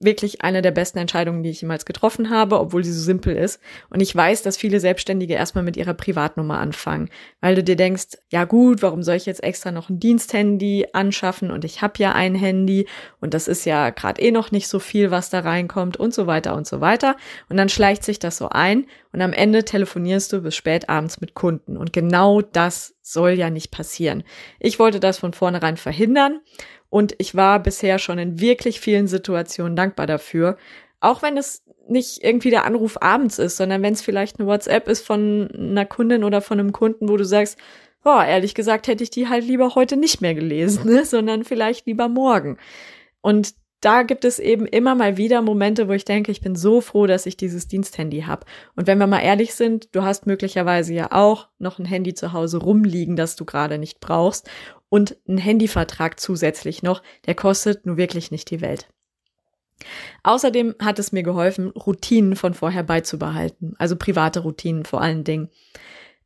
wirklich 0.03 0.41
eine 0.41 0.61
der 0.61 0.71
besten 0.71 0.99
Entscheidungen, 0.99 1.43
die 1.43 1.49
ich 1.49 1.61
jemals 1.61 1.85
getroffen 1.85 2.29
habe, 2.29 2.59
obwohl 2.59 2.83
sie 2.83 2.91
so 2.91 3.01
simpel 3.01 3.35
ist. 3.35 3.59
Und 3.89 4.01
ich 4.01 4.15
weiß, 4.15 4.41
dass 4.41 4.57
viele 4.57 4.79
Selbstständige 4.79 5.33
erstmal 5.33 5.63
mit 5.63 5.77
ihrer 5.77 5.93
Privatnummer 5.93 6.59
anfangen, 6.59 7.09
weil 7.41 7.55
du 7.55 7.63
dir 7.63 7.75
denkst, 7.75 8.17
ja 8.29 8.45
gut, 8.45 8.81
warum 8.81 9.03
soll 9.03 9.15
ich 9.15 9.25
jetzt 9.25 9.43
extra 9.43 9.71
noch 9.71 9.89
ein 9.89 9.99
Diensthandy 9.99 10.87
anschaffen 10.93 11.51
und 11.51 11.65
ich 11.65 11.81
habe 11.81 11.93
ja 11.97 12.13
ein 12.13 12.35
Handy 12.35 12.87
und 13.21 13.33
das 13.33 13.47
ist 13.47 13.65
ja 13.65 13.89
gerade 13.89 14.21
eh 14.21 14.31
noch 14.31 14.51
nicht 14.51 14.67
so 14.67 14.79
viel, 14.79 15.11
was 15.11 15.29
da 15.29 15.39
reinkommt 15.39 15.97
und 15.97 16.13
so 16.13 16.27
weiter 16.27 16.55
und 16.55 16.67
so 16.67 16.81
weiter. 16.81 17.15
Und 17.49 17.57
dann 17.57 17.69
schleicht 17.69 18.03
sich 18.03 18.19
das 18.19 18.37
so 18.37 18.49
ein 18.49 18.85
und 19.11 19.21
am 19.21 19.33
Ende 19.33 19.63
telefonierst 19.63 20.33
du 20.33 20.41
bis 20.41 20.55
spät 20.55 20.89
abends 20.89 21.21
mit 21.21 21.33
Kunden. 21.33 21.77
Und 21.77 21.93
genau 21.93 22.41
das 22.41 22.95
soll 23.01 23.31
ja 23.31 23.49
nicht 23.49 23.71
passieren. 23.71 24.23
Ich 24.59 24.79
wollte 24.79 24.99
das 24.99 25.19
von 25.19 25.33
vornherein 25.33 25.77
verhindern 25.77 26.39
und 26.93 27.15
ich 27.17 27.33
war 27.33 27.59
bisher 27.59 27.97
schon 27.97 28.19
in 28.19 28.39
wirklich 28.39 28.79
vielen 28.79 29.07
Situationen 29.07 29.75
dankbar 29.75 30.05
dafür. 30.05 30.57
Auch 30.99 31.23
wenn 31.23 31.37
es 31.37 31.63
nicht 31.87 32.23
irgendwie 32.23 32.51
der 32.51 32.65
Anruf 32.65 33.01
abends 33.01 33.39
ist, 33.39 33.57
sondern 33.57 33.81
wenn 33.81 33.93
es 33.93 34.03
vielleicht 34.03 34.39
eine 34.39 34.47
WhatsApp 34.47 34.87
ist 34.87 35.03
von 35.03 35.49
einer 35.51 35.87
Kundin 35.87 36.23
oder 36.23 36.39
von 36.39 36.59
einem 36.59 36.71
Kunden, 36.71 37.09
wo 37.09 37.17
du 37.17 37.25
sagst, 37.25 37.57
boah, 38.03 38.23
ehrlich 38.23 38.53
gesagt 38.53 38.85
hätte 38.85 39.03
ich 39.03 39.09
die 39.09 39.27
halt 39.27 39.43
lieber 39.43 39.73
heute 39.73 39.97
nicht 39.97 40.21
mehr 40.21 40.35
gelesen, 40.35 40.85
ne? 40.85 41.03
sondern 41.05 41.43
vielleicht 41.43 41.87
lieber 41.87 42.09
morgen. 42.09 42.59
Und 43.21 43.55
da 43.83 44.03
gibt 44.03 44.23
es 44.23 44.39
eben 44.39 44.65
immer 44.65 44.95
mal 44.95 45.17
wieder 45.17 45.41
Momente, 45.41 45.87
wo 45.87 45.91
ich 45.91 46.05
denke, 46.05 46.31
ich 46.31 46.41
bin 46.41 46.55
so 46.55 46.79
froh, 46.79 47.05
dass 47.05 47.25
ich 47.25 47.35
dieses 47.35 47.67
Diensthandy 47.67 48.21
habe. 48.21 48.45
Und 48.75 48.87
wenn 48.87 48.97
wir 48.97 49.07
mal 49.07 49.19
ehrlich 49.19 49.55
sind, 49.55 49.93
du 49.93 50.03
hast 50.03 50.25
möglicherweise 50.25 50.93
ja 50.93 51.11
auch 51.11 51.49
noch 51.59 51.79
ein 51.79 51.85
Handy 51.85 52.13
zu 52.13 52.31
Hause 52.31 52.57
rumliegen, 52.57 53.15
das 53.15 53.35
du 53.35 53.43
gerade 53.43 53.77
nicht 53.77 53.99
brauchst 53.99 54.49
und 54.87 55.17
ein 55.27 55.37
Handyvertrag 55.37 56.19
zusätzlich 56.19 56.81
noch, 56.81 57.03
der 57.25 57.35
kostet 57.35 57.85
nur 57.85 57.97
wirklich 57.97 58.31
nicht 58.31 58.49
die 58.51 58.61
Welt. 58.61 58.87
Außerdem 60.23 60.75
hat 60.79 60.97
es 60.99 61.11
mir 61.11 61.23
geholfen, 61.23 61.71
Routinen 61.71 62.37
von 62.37 62.53
vorher 62.53 62.83
beizubehalten, 62.83 63.75
also 63.79 63.97
private 63.97 64.41
Routinen 64.41 64.85
vor 64.85 65.01
allen 65.01 65.25
Dingen. 65.25 65.49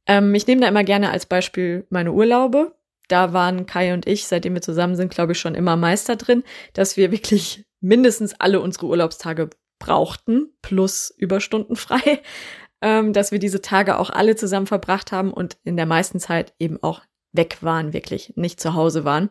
Ähm, 0.05 0.35
ich 0.35 0.45
nehme 0.45 0.61
da 0.61 0.67
immer 0.67 0.83
gerne 0.83 1.09
als 1.09 1.25
Beispiel 1.25 1.87
meine 1.89 2.11
Urlaube. 2.11 2.76
Da 3.07 3.33
waren 3.33 3.65
Kai 3.65 3.93
und 3.93 4.07
ich, 4.07 4.27
seitdem 4.27 4.53
wir 4.53 4.61
zusammen 4.61 4.95
sind, 4.95 5.13
glaube 5.13 5.31
ich, 5.31 5.39
schon 5.39 5.55
immer 5.55 5.75
Meister 5.75 6.15
drin, 6.15 6.43
dass 6.73 6.97
wir 6.97 7.11
wirklich 7.11 7.65
mindestens 7.79 8.33
alle 8.39 8.59
unsere 8.59 8.87
Urlaubstage 8.87 9.49
brauchten, 9.79 10.49
plus 10.61 11.13
Überstunden 11.15 11.75
frei, 11.75 12.21
ähm, 12.81 13.13
dass 13.13 13.31
wir 13.31 13.39
diese 13.39 13.61
Tage 13.61 13.97
auch 13.97 14.09
alle 14.09 14.35
zusammen 14.35 14.67
verbracht 14.67 15.11
haben 15.11 15.31
und 15.31 15.57
in 15.63 15.77
der 15.77 15.85
meisten 15.85 16.19
Zeit 16.19 16.53
eben 16.59 16.81
auch 16.81 17.01
weg 17.31 17.57
waren, 17.61 17.93
wirklich 17.93 18.33
nicht 18.35 18.59
zu 18.59 18.73
Hause 18.73 19.05
waren. 19.05 19.29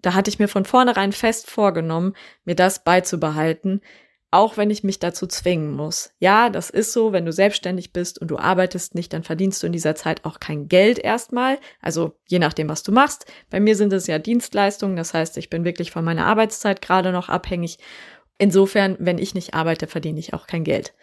Da 0.00 0.14
hatte 0.14 0.30
ich 0.30 0.38
mir 0.38 0.48
von 0.48 0.64
vornherein 0.64 1.12
fest 1.12 1.48
vorgenommen, 1.48 2.14
mir 2.44 2.56
das 2.56 2.82
beizubehalten. 2.82 3.80
Auch 4.32 4.56
wenn 4.56 4.70
ich 4.70 4.82
mich 4.82 4.98
dazu 4.98 5.26
zwingen 5.26 5.72
muss. 5.72 6.14
Ja, 6.18 6.48
das 6.48 6.70
ist 6.70 6.92
so, 6.92 7.12
wenn 7.12 7.26
du 7.26 7.32
selbstständig 7.32 7.92
bist 7.92 8.18
und 8.18 8.30
du 8.30 8.38
arbeitest 8.38 8.94
nicht, 8.94 9.12
dann 9.12 9.22
verdienst 9.22 9.62
du 9.62 9.66
in 9.66 9.72
dieser 9.72 9.94
Zeit 9.94 10.24
auch 10.24 10.40
kein 10.40 10.68
Geld 10.68 10.98
erstmal. 10.98 11.58
Also 11.80 12.16
je 12.26 12.38
nachdem, 12.38 12.68
was 12.70 12.82
du 12.82 12.92
machst. 12.92 13.26
Bei 13.50 13.60
mir 13.60 13.76
sind 13.76 13.92
es 13.92 14.06
ja 14.06 14.18
Dienstleistungen, 14.18 14.96
das 14.96 15.12
heißt, 15.12 15.36
ich 15.36 15.50
bin 15.50 15.64
wirklich 15.64 15.90
von 15.90 16.04
meiner 16.04 16.24
Arbeitszeit 16.24 16.80
gerade 16.80 17.12
noch 17.12 17.28
abhängig. 17.28 17.78
Insofern, 18.38 18.96
wenn 18.98 19.18
ich 19.18 19.34
nicht 19.34 19.52
arbeite, 19.52 19.86
verdiene 19.86 20.18
ich 20.18 20.32
auch 20.32 20.46
kein 20.46 20.64
Geld. 20.64 20.94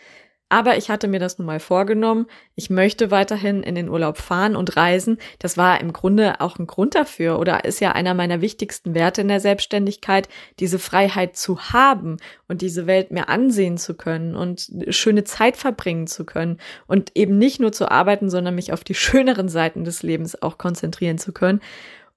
Aber 0.51 0.77
ich 0.77 0.89
hatte 0.89 1.07
mir 1.07 1.19
das 1.19 1.37
nun 1.37 1.45
mal 1.45 1.59
vorgenommen. 1.59 2.25
Ich 2.55 2.71
möchte 2.71 3.11
weiterhin 3.11 3.61
in 3.61 3.75
den 3.75 3.87
Urlaub 3.87 4.17
fahren 4.17 4.55
und 4.55 4.75
reisen. 4.75 5.19
Das 5.37 5.57
war 5.57 5.79
im 5.79 5.93
Grunde 5.93 6.41
auch 6.41 6.57
ein 6.57 6.65
Grund 6.65 6.95
dafür 6.95 7.37
oder 7.37 7.65
ist 7.65 7.79
ja 7.79 7.91
einer 7.91 8.15
meiner 8.15 8.41
wichtigsten 8.41 8.95
Werte 8.95 9.21
in 9.21 9.27
der 9.27 9.39
Selbstständigkeit, 9.39 10.27
diese 10.59 10.79
Freiheit 10.79 11.37
zu 11.37 11.71
haben 11.71 12.17
und 12.47 12.61
diese 12.61 12.87
Welt 12.87 13.11
mir 13.11 13.29
ansehen 13.29 13.77
zu 13.77 13.93
können 13.93 14.35
und 14.35 14.71
schöne 14.89 15.23
Zeit 15.23 15.55
verbringen 15.55 16.07
zu 16.07 16.25
können 16.25 16.57
und 16.87 17.11
eben 17.15 17.37
nicht 17.37 17.59
nur 17.59 17.71
zu 17.71 17.91
arbeiten, 17.91 18.31
sondern 18.31 18.55
mich 18.55 18.73
auf 18.73 18.83
die 18.83 18.95
schöneren 18.95 19.49
Seiten 19.49 19.83
des 19.83 20.01
Lebens 20.01 20.41
auch 20.41 20.57
konzentrieren 20.57 21.19
zu 21.19 21.31
können. 21.31 21.61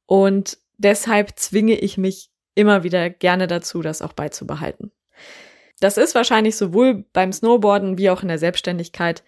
Und 0.07 0.57
deshalb 0.79 1.39
zwinge 1.39 1.75
ich 1.75 1.99
mich 1.99 2.31
immer 2.55 2.83
wieder 2.83 3.11
gerne 3.11 3.47
dazu, 3.47 3.83
das 3.83 4.01
auch 4.01 4.15
beizubehalten. 4.15 4.91
Das 5.81 5.97
ist 5.97 6.15
wahrscheinlich 6.15 6.57
sowohl 6.57 7.05
beim 7.13 7.33
Snowboarden 7.33 7.99
wie 7.99 8.11
auch 8.11 8.23
in 8.23 8.29
der 8.29 8.39
Selbstständigkeit 8.39 9.23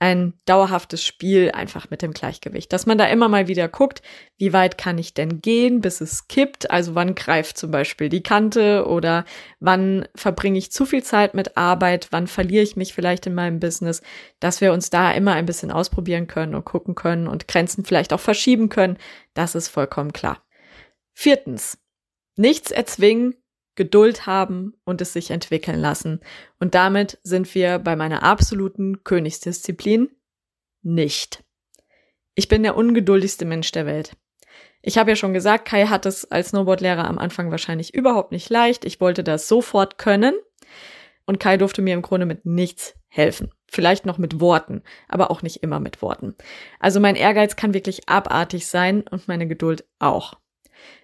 ein 0.00 0.34
dauerhaftes 0.44 1.02
Spiel 1.02 1.52
einfach 1.52 1.88
mit 1.88 2.02
dem 2.02 2.12
Gleichgewicht, 2.12 2.72
dass 2.72 2.84
man 2.84 2.98
da 2.98 3.06
immer 3.06 3.28
mal 3.28 3.48
wieder 3.48 3.68
guckt, 3.68 4.02
wie 4.36 4.52
weit 4.52 4.76
kann 4.76 4.98
ich 4.98 5.14
denn 5.14 5.40
gehen, 5.40 5.80
bis 5.80 6.00
es 6.00 6.28
kippt, 6.28 6.70
also 6.70 6.94
wann 6.94 7.14
greift 7.14 7.56
zum 7.56 7.70
Beispiel 7.70 8.08
die 8.08 8.22
Kante 8.22 8.86
oder 8.86 9.24
wann 9.60 10.06
verbringe 10.14 10.58
ich 10.58 10.72
zu 10.72 10.84
viel 10.84 11.02
Zeit 11.02 11.32
mit 11.32 11.56
Arbeit, 11.56 12.08
wann 12.10 12.26
verliere 12.26 12.62
ich 12.62 12.76
mich 12.76 12.92
vielleicht 12.92 13.26
in 13.26 13.34
meinem 13.34 13.60
Business, 13.60 14.02
dass 14.40 14.60
wir 14.60 14.72
uns 14.72 14.90
da 14.90 15.12
immer 15.12 15.32
ein 15.32 15.46
bisschen 15.46 15.70
ausprobieren 15.70 16.26
können 16.26 16.54
und 16.54 16.64
gucken 16.64 16.94
können 16.94 17.28
und 17.28 17.48
Grenzen 17.48 17.84
vielleicht 17.84 18.12
auch 18.12 18.20
verschieben 18.20 18.68
können, 18.68 18.98
das 19.32 19.54
ist 19.54 19.68
vollkommen 19.68 20.12
klar. 20.12 20.42
Viertens, 21.14 21.78
nichts 22.36 22.72
erzwingen, 22.72 23.36
Geduld 23.76 24.26
haben 24.26 24.74
und 24.84 25.00
es 25.00 25.12
sich 25.12 25.30
entwickeln 25.30 25.80
lassen. 25.80 26.20
Und 26.60 26.74
damit 26.74 27.18
sind 27.22 27.54
wir 27.54 27.78
bei 27.78 27.96
meiner 27.96 28.22
absoluten 28.22 29.04
Königsdisziplin 29.04 30.10
nicht. 30.82 31.44
Ich 32.34 32.48
bin 32.48 32.62
der 32.62 32.76
ungeduldigste 32.76 33.44
Mensch 33.44 33.70
der 33.72 33.86
Welt. 33.86 34.16
Ich 34.82 34.98
habe 34.98 35.10
ja 35.10 35.16
schon 35.16 35.32
gesagt, 35.32 35.66
Kai 35.66 35.86
hat 35.86 36.04
es 36.04 36.30
als 36.30 36.48
Snowboardlehrer 36.50 37.08
am 37.08 37.18
Anfang 37.18 37.50
wahrscheinlich 37.50 37.94
überhaupt 37.94 38.32
nicht 38.32 38.50
leicht. 38.50 38.84
Ich 38.84 39.00
wollte 39.00 39.24
das 39.24 39.48
sofort 39.48 39.98
können. 39.98 40.34
Und 41.26 41.40
Kai 41.40 41.56
durfte 41.56 41.80
mir 41.80 41.94
im 41.94 42.02
Grunde 42.02 42.26
mit 42.26 42.44
nichts 42.44 42.94
helfen. 43.08 43.50
Vielleicht 43.66 44.04
noch 44.04 44.18
mit 44.18 44.40
Worten, 44.40 44.82
aber 45.08 45.30
auch 45.30 45.42
nicht 45.42 45.62
immer 45.62 45.80
mit 45.80 46.02
Worten. 46.02 46.34
Also 46.80 47.00
mein 47.00 47.16
Ehrgeiz 47.16 47.56
kann 47.56 47.72
wirklich 47.72 48.08
abartig 48.08 48.66
sein 48.66 49.04
und 49.08 49.26
meine 49.26 49.48
Geduld 49.48 49.84
auch. 49.98 50.34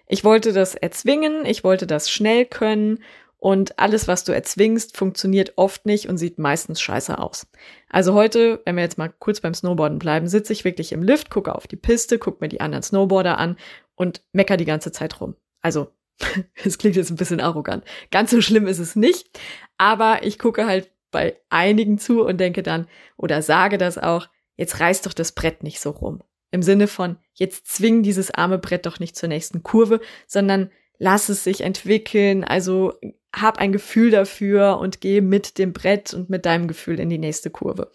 Ich 0.07 0.23
wollte 0.23 0.53
das 0.53 0.75
erzwingen, 0.75 1.45
ich 1.45 1.63
wollte 1.63 1.87
das 1.87 2.09
schnell 2.09 2.45
können 2.45 2.99
und 3.37 3.79
alles, 3.79 4.07
was 4.07 4.23
du 4.23 4.33
erzwingst, 4.33 4.95
funktioniert 4.95 5.53
oft 5.55 5.87
nicht 5.87 6.07
und 6.07 6.19
sieht 6.19 6.37
meistens 6.37 6.79
scheiße 6.79 7.17
aus. 7.17 7.47
Also 7.89 8.13
heute, 8.13 8.61
wenn 8.65 8.75
wir 8.75 8.83
jetzt 8.83 8.99
mal 8.99 9.11
kurz 9.17 9.41
beim 9.41 9.55
Snowboarden 9.55 9.97
bleiben, 9.97 10.27
sitze 10.27 10.53
ich 10.53 10.63
wirklich 10.63 10.91
im 10.91 11.01
Lift, 11.01 11.31
gucke 11.31 11.55
auf 11.55 11.65
die 11.65 11.75
Piste, 11.75 12.19
gucke 12.19 12.37
mir 12.41 12.49
die 12.49 12.61
anderen 12.61 12.83
Snowboarder 12.83 13.39
an 13.39 13.57
und 13.95 14.21
mecker 14.31 14.57
die 14.57 14.65
ganze 14.65 14.91
Zeit 14.91 15.19
rum. 15.19 15.35
Also, 15.59 15.91
es 16.63 16.77
klingt 16.77 16.95
jetzt 16.95 17.09
ein 17.09 17.15
bisschen 17.15 17.39
arrogant. 17.39 17.83
Ganz 18.11 18.29
so 18.29 18.41
schlimm 18.41 18.67
ist 18.67 18.77
es 18.77 18.95
nicht, 18.95 19.27
aber 19.79 20.19
ich 20.21 20.37
gucke 20.37 20.67
halt 20.67 20.91
bei 21.09 21.35
einigen 21.49 21.97
zu 21.97 22.23
und 22.23 22.37
denke 22.37 22.61
dann 22.61 22.87
oder 23.17 23.41
sage 23.41 23.79
das 23.79 23.97
auch, 23.97 24.27
jetzt 24.55 24.79
reiß 24.79 25.01
doch 25.01 25.13
das 25.13 25.31
Brett 25.31 25.63
nicht 25.63 25.79
so 25.79 25.89
rum. 25.89 26.21
Im 26.51 26.61
Sinne 26.61 26.87
von, 26.87 27.17
jetzt 27.33 27.67
zwing 27.67 28.03
dieses 28.03 28.31
arme 28.31 28.59
Brett 28.59 28.85
doch 28.85 28.99
nicht 28.99 29.15
zur 29.15 29.29
nächsten 29.29 29.63
Kurve, 29.63 30.01
sondern 30.27 30.69
lass 30.99 31.29
es 31.29 31.43
sich 31.43 31.61
entwickeln. 31.61 32.43
Also 32.43 32.93
hab 33.33 33.57
ein 33.57 33.71
Gefühl 33.71 34.11
dafür 34.11 34.77
und 34.79 35.01
geh 35.01 35.21
mit 35.21 35.57
dem 35.57 35.73
Brett 35.73 36.13
und 36.13 36.29
mit 36.29 36.45
deinem 36.45 36.67
Gefühl 36.67 36.99
in 36.99 37.09
die 37.09 37.17
nächste 37.17 37.49
Kurve. 37.49 37.91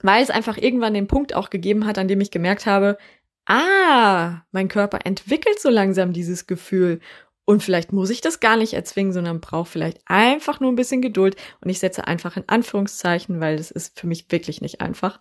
Weil 0.00 0.22
es 0.22 0.30
einfach 0.30 0.56
irgendwann 0.56 0.94
den 0.94 1.06
Punkt 1.06 1.34
auch 1.34 1.50
gegeben 1.50 1.86
hat, 1.86 1.98
an 1.98 2.08
dem 2.08 2.20
ich 2.20 2.30
gemerkt 2.30 2.66
habe, 2.66 2.98
ah, 3.46 4.42
mein 4.50 4.68
Körper 4.68 5.00
entwickelt 5.04 5.60
so 5.60 5.68
langsam 5.68 6.12
dieses 6.12 6.46
Gefühl. 6.46 7.00
Und 7.44 7.62
vielleicht 7.62 7.92
muss 7.92 8.10
ich 8.10 8.20
das 8.20 8.40
gar 8.40 8.56
nicht 8.56 8.72
erzwingen, 8.72 9.12
sondern 9.12 9.40
brauche 9.40 9.68
vielleicht 9.68 10.00
einfach 10.06 10.60
nur 10.60 10.70
ein 10.70 10.76
bisschen 10.76 11.02
Geduld. 11.02 11.36
Und 11.60 11.70
ich 11.70 11.80
setze 11.80 12.06
einfach 12.06 12.36
in 12.36 12.48
Anführungszeichen, 12.48 13.40
weil 13.40 13.56
das 13.56 13.70
ist 13.70 13.98
für 13.98 14.06
mich 14.06 14.26
wirklich 14.30 14.60
nicht 14.60 14.80
einfach. 14.80 15.20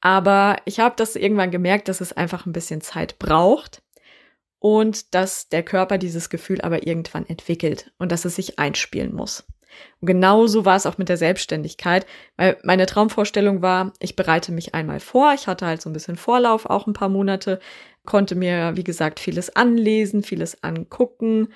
Aber 0.00 0.56
ich 0.64 0.80
habe 0.80 0.94
das 0.96 1.16
irgendwann 1.16 1.50
gemerkt, 1.50 1.88
dass 1.88 2.00
es 2.00 2.12
einfach 2.12 2.46
ein 2.46 2.52
bisschen 2.52 2.80
Zeit 2.80 3.18
braucht 3.18 3.82
und 4.58 5.14
dass 5.14 5.48
der 5.48 5.62
Körper 5.62 5.98
dieses 5.98 6.30
Gefühl 6.30 6.60
aber 6.60 6.86
irgendwann 6.86 7.26
entwickelt 7.26 7.92
und 7.98 8.12
dass 8.12 8.24
es 8.24 8.36
sich 8.36 8.58
einspielen 8.58 9.14
muss. 9.14 9.44
Und 10.00 10.06
genauso 10.06 10.64
war 10.64 10.76
es 10.76 10.86
auch 10.86 10.98
mit 10.98 11.08
der 11.08 11.16
Selbstständigkeit, 11.16 12.06
weil 12.36 12.58
meine 12.64 12.86
Traumvorstellung 12.86 13.62
war, 13.62 13.92
ich 14.00 14.16
bereite 14.16 14.52
mich 14.52 14.74
einmal 14.74 15.00
vor, 15.00 15.32
ich 15.34 15.46
hatte 15.46 15.66
halt 15.66 15.80
so 15.80 15.88
ein 15.88 15.92
bisschen 15.92 16.16
Vorlauf, 16.16 16.66
auch 16.66 16.86
ein 16.86 16.92
paar 16.92 17.08
Monate, 17.08 17.60
konnte 18.04 18.34
mir, 18.34 18.72
wie 18.76 18.84
gesagt, 18.84 19.20
vieles 19.20 19.54
anlesen, 19.54 20.22
vieles 20.22 20.62
angucken 20.64 21.52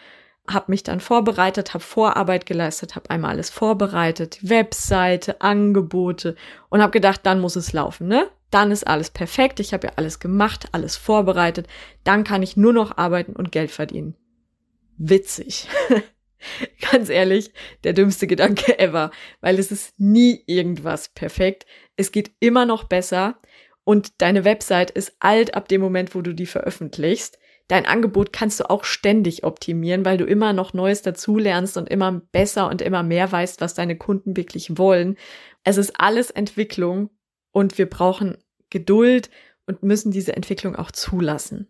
habe 0.48 0.70
mich 0.70 0.82
dann 0.82 1.00
vorbereitet, 1.00 1.72
habe 1.72 1.82
Vorarbeit 1.82 2.44
geleistet, 2.44 2.96
habe 2.96 3.10
einmal 3.10 3.30
alles 3.30 3.50
vorbereitet, 3.50 4.38
Webseite, 4.42 5.40
Angebote 5.40 6.36
und 6.68 6.82
habe 6.82 6.92
gedacht, 6.92 7.20
dann 7.24 7.40
muss 7.40 7.56
es 7.56 7.72
laufen, 7.72 8.08
ne? 8.08 8.28
Dann 8.50 8.70
ist 8.70 8.86
alles 8.86 9.10
perfekt, 9.10 9.58
ich 9.58 9.72
habe 9.72 9.88
ja 9.88 9.92
alles 9.96 10.20
gemacht, 10.20 10.68
alles 10.72 10.96
vorbereitet, 10.96 11.66
dann 12.04 12.24
kann 12.24 12.42
ich 12.42 12.56
nur 12.56 12.72
noch 12.72 12.98
arbeiten 12.98 13.34
und 13.34 13.52
Geld 13.52 13.70
verdienen. 13.70 14.14
Witzig. 14.96 15.66
Ganz 16.92 17.08
ehrlich, 17.08 17.52
der 17.84 17.94
dümmste 17.94 18.26
Gedanke 18.26 18.78
ever, 18.78 19.10
weil 19.40 19.58
es 19.58 19.72
ist 19.72 19.98
nie 19.98 20.42
irgendwas 20.46 21.08
perfekt. 21.08 21.64
Es 21.96 22.12
geht 22.12 22.32
immer 22.38 22.66
noch 22.66 22.84
besser 22.84 23.40
und 23.82 24.20
deine 24.20 24.44
Website 24.44 24.90
ist 24.90 25.16
alt 25.20 25.54
ab 25.54 25.68
dem 25.68 25.80
Moment, 25.80 26.14
wo 26.14 26.20
du 26.20 26.34
die 26.34 26.46
veröffentlichst 26.46 27.38
dein 27.68 27.86
Angebot 27.86 28.32
kannst 28.32 28.60
du 28.60 28.70
auch 28.70 28.84
ständig 28.84 29.44
optimieren, 29.44 30.04
weil 30.04 30.18
du 30.18 30.24
immer 30.24 30.52
noch 30.52 30.74
Neues 30.74 31.02
dazulernst 31.02 31.76
und 31.76 31.88
immer 31.88 32.20
besser 32.32 32.68
und 32.68 32.82
immer 32.82 33.02
mehr 33.02 33.30
weißt, 33.30 33.60
was 33.60 33.74
deine 33.74 33.96
Kunden 33.96 34.36
wirklich 34.36 34.78
wollen. 34.78 35.16
Es 35.62 35.76
ist 35.76 35.98
alles 35.98 36.30
Entwicklung 36.30 37.10
und 37.52 37.78
wir 37.78 37.88
brauchen 37.88 38.36
Geduld 38.70 39.30
und 39.66 39.82
müssen 39.82 40.10
diese 40.10 40.36
Entwicklung 40.36 40.76
auch 40.76 40.90
zulassen. 40.90 41.68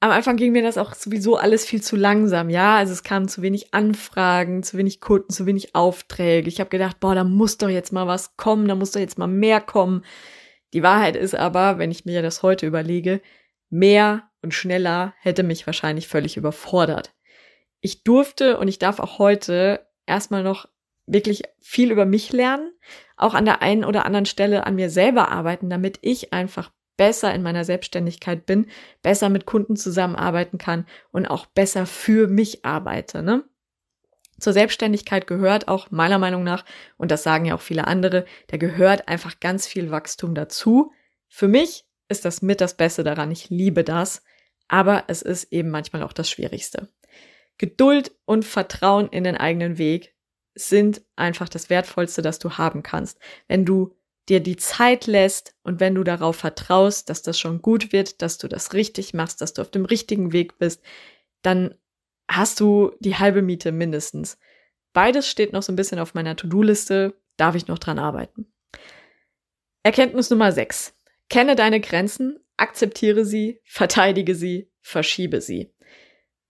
Am 0.00 0.10
Anfang 0.10 0.36
ging 0.36 0.50
mir 0.50 0.64
das 0.64 0.78
auch 0.78 0.94
sowieso 0.94 1.36
alles 1.36 1.64
viel 1.64 1.80
zu 1.80 1.94
langsam, 1.94 2.50
ja. 2.50 2.76
Also 2.76 2.92
es 2.92 3.04
kamen 3.04 3.28
zu 3.28 3.40
wenig 3.40 3.72
Anfragen, 3.72 4.64
zu 4.64 4.76
wenig 4.76 5.00
Kunden, 5.00 5.30
zu 5.30 5.46
wenig 5.46 5.76
Aufträge. 5.76 6.48
Ich 6.48 6.58
habe 6.58 6.70
gedacht, 6.70 6.98
boah, 6.98 7.14
da 7.14 7.22
muss 7.22 7.56
doch 7.56 7.68
jetzt 7.68 7.92
mal 7.92 8.08
was 8.08 8.36
kommen, 8.36 8.66
da 8.66 8.74
muss 8.74 8.90
doch 8.90 8.98
jetzt 8.98 9.16
mal 9.16 9.28
mehr 9.28 9.60
kommen. 9.60 10.04
Die 10.74 10.82
Wahrheit 10.82 11.14
ist 11.14 11.36
aber, 11.36 11.78
wenn 11.78 11.92
ich 11.92 12.04
mir 12.04 12.20
das 12.20 12.42
heute 12.42 12.66
überlege, 12.66 13.20
mehr 13.72 14.30
und 14.42 14.54
schneller 14.54 15.14
hätte 15.18 15.42
mich 15.42 15.66
wahrscheinlich 15.66 16.06
völlig 16.06 16.36
überfordert. 16.36 17.14
Ich 17.80 18.04
durfte 18.04 18.58
und 18.58 18.68
ich 18.68 18.78
darf 18.78 19.00
auch 19.00 19.18
heute 19.18 19.86
erstmal 20.06 20.42
noch 20.42 20.68
wirklich 21.06 21.42
viel 21.60 21.90
über 21.90 22.04
mich 22.04 22.32
lernen, 22.32 22.72
auch 23.16 23.34
an 23.34 23.44
der 23.44 23.62
einen 23.62 23.84
oder 23.84 24.04
anderen 24.06 24.26
Stelle 24.26 24.66
an 24.66 24.76
mir 24.76 24.90
selber 24.90 25.30
arbeiten, 25.30 25.70
damit 25.70 25.98
ich 26.02 26.32
einfach 26.32 26.70
besser 26.96 27.34
in 27.34 27.42
meiner 27.42 27.64
Selbstständigkeit 27.64 28.46
bin, 28.46 28.66
besser 29.02 29.30
mit 29.30 29.46
Kunden 29.46 29.76
zusammenarbeiten 29.76 30.58
kann 30.58 30.86
und 31.10 31.26
auch 31.26 31.46
besser 31.46 31.86
für 31.86 32.28
mich 32.28 32.64
arbeite. 32.64 33.22
Ne? 33.22 33.44
Zur 34.38 34.52
Selbstständigkeit 34.52 35.26
gehört 35.26 35.66
auch 35.66 35.90
meiner 35.90 36.18
Meinung 36.18 36.44
nach, 36.44 36.64
und 36.98 37.10
das 37.10 37.22
sagen 37.22 37.46
ja 37.46 37.54
auch 37.54 37.60
viele 37.60 37.86
andere, 37.86 38.26
da 38.48 38.58
gehört 38.58 39.08
einfach 39.08 39.40
ganz 39.40 39.66
viel 39.66 39.90
Wachstum 39.90 40.34
dazu. 40.34 40.92
Für 41.28 41.48
mich 41.48 41.86
ist 42.12 42.24
das 42.24 42.42
mit 42.42 42.60
das 42.60 42.76
Beste 42.76 43.02
daran. 43.02 43.32
Ich 43.32 43.50
liebe 43.50 43.82
das 43.82 44.22
aber 44.72 45.04
es 45.08 45.20
ist 45.20 45.52
eben 45.52 45.68
manchmal 45.68 46.02
auch 46.02 46.14
das 46.14 46.30
Schwierigste. 46.30 46.88
Geduld 47.58 48.16
und 48.24 48.46
Vertrauen 48.46 49.08
in 49.10 49.22
den 49.22 49.36
eigenen 49.36 49.76
Weg 49.76 50.16
sind 50.54 51.02
einfach 51.14 51.50
das 51.50 51.68
Wertvollste, 51.68 52.22
das 52.22 52.38
du 52.38 52.52
haben 52.52 52.82
kannst. 52.82 53.18
Wenn 53.48 53.66
du 53.66 53.94
dir 54.30 54.40
die 54.40 54.56
Zeit 54.56 55.06
lässt 55.06 55.54
und 55.62 55.78
wenn 55.78 55.94
du 55.94 56.04
darauf 56.04 56.36
vertraust, 56.36 57.10
dass 57.10 57.20
das 57.20 57.38
schon 57.38 57.60
gut 57.60 57.92
wird, 57.92 58.22
dass 58.22 58.38
du 58.38 58.48
das 58.48 58.72
richtig 58.72 59.12
machst, 59.12 59.42
dass 59.42 59.52
du 59.52 59.60
auf 59.60 59.70
dem 59.70 59.84
richtigen 59.84 60.32
Weg 60.32 60.56
bist, 60.56 60.82
dann 61.42 61.74
hast 62.30 62.58
du 62.58 62.92
die 62.98 63.16
halbe 63.16 63.42
Miete 63.42 63.72
mindestens. 63.72 64.38
Beides 64.94 65.28
steht 65.28 65.52
noch 65.52 65.62
so 65.62 65.70
ein 65.70 65.76
bisschen 65.76 65.98
auf 65.98 66.14
meiner 66.14 66.34
To-Do-Liste, 66.34 67.14
darf 67.36 67.56
ich 67.56 67.66
noch 67.66 67.78
dran 67.78 67.98
arbeiten. 67.98 68.50
Erkenntnis 69.82 70.30
Nummer 70.30 70.50
6. 70.50 70.94
Kenne 71.32 71.56
deine 71.56 71.80
Grenzen 71.80 72.38
akzeptiere 72.58 73.24
sie, 73.24 73.58
verteidige 73.64 74.34
sie, 74.34 74.70
verschiebe 74.82 75.40
sie. 75.40 75.72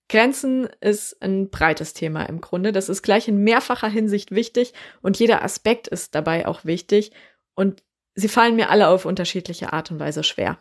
Grenzen 0.08 0.68
ist 0.80 1.22
ein 1.22 1.50
breites 1.50 1.94
Thema 1.94 2.24
im 2.24 2.40
Grunde. 2.40 2.72
Das 2.72 2.88
ist 2.88 3.02
gleich 3.02 3.28
in 3.28 3.44
mehrfacher 3.44 3.88
Hinsicht 3.88 4.32
wichtig 4.32 4.72
und 5.00 5.20
jeder 5.20 5.44
Aspekt 5.44 5.86
ist 5.86 6.16
dabei 6.16 6.48
auch 6.48 6.64
wichtig 6.64 7.12
und 7.54 7.84
sie 8.16 8.26
fallen 8.26 8.56
mir 8.56 8.70
alle 8.70 8.88
auf 8.88 9.04
unterschiedliche 9.04 9.72
Art 9.72 9.92
und 9.92 10.00
Weise 10.00 10.24
schwer. 10.24 10.58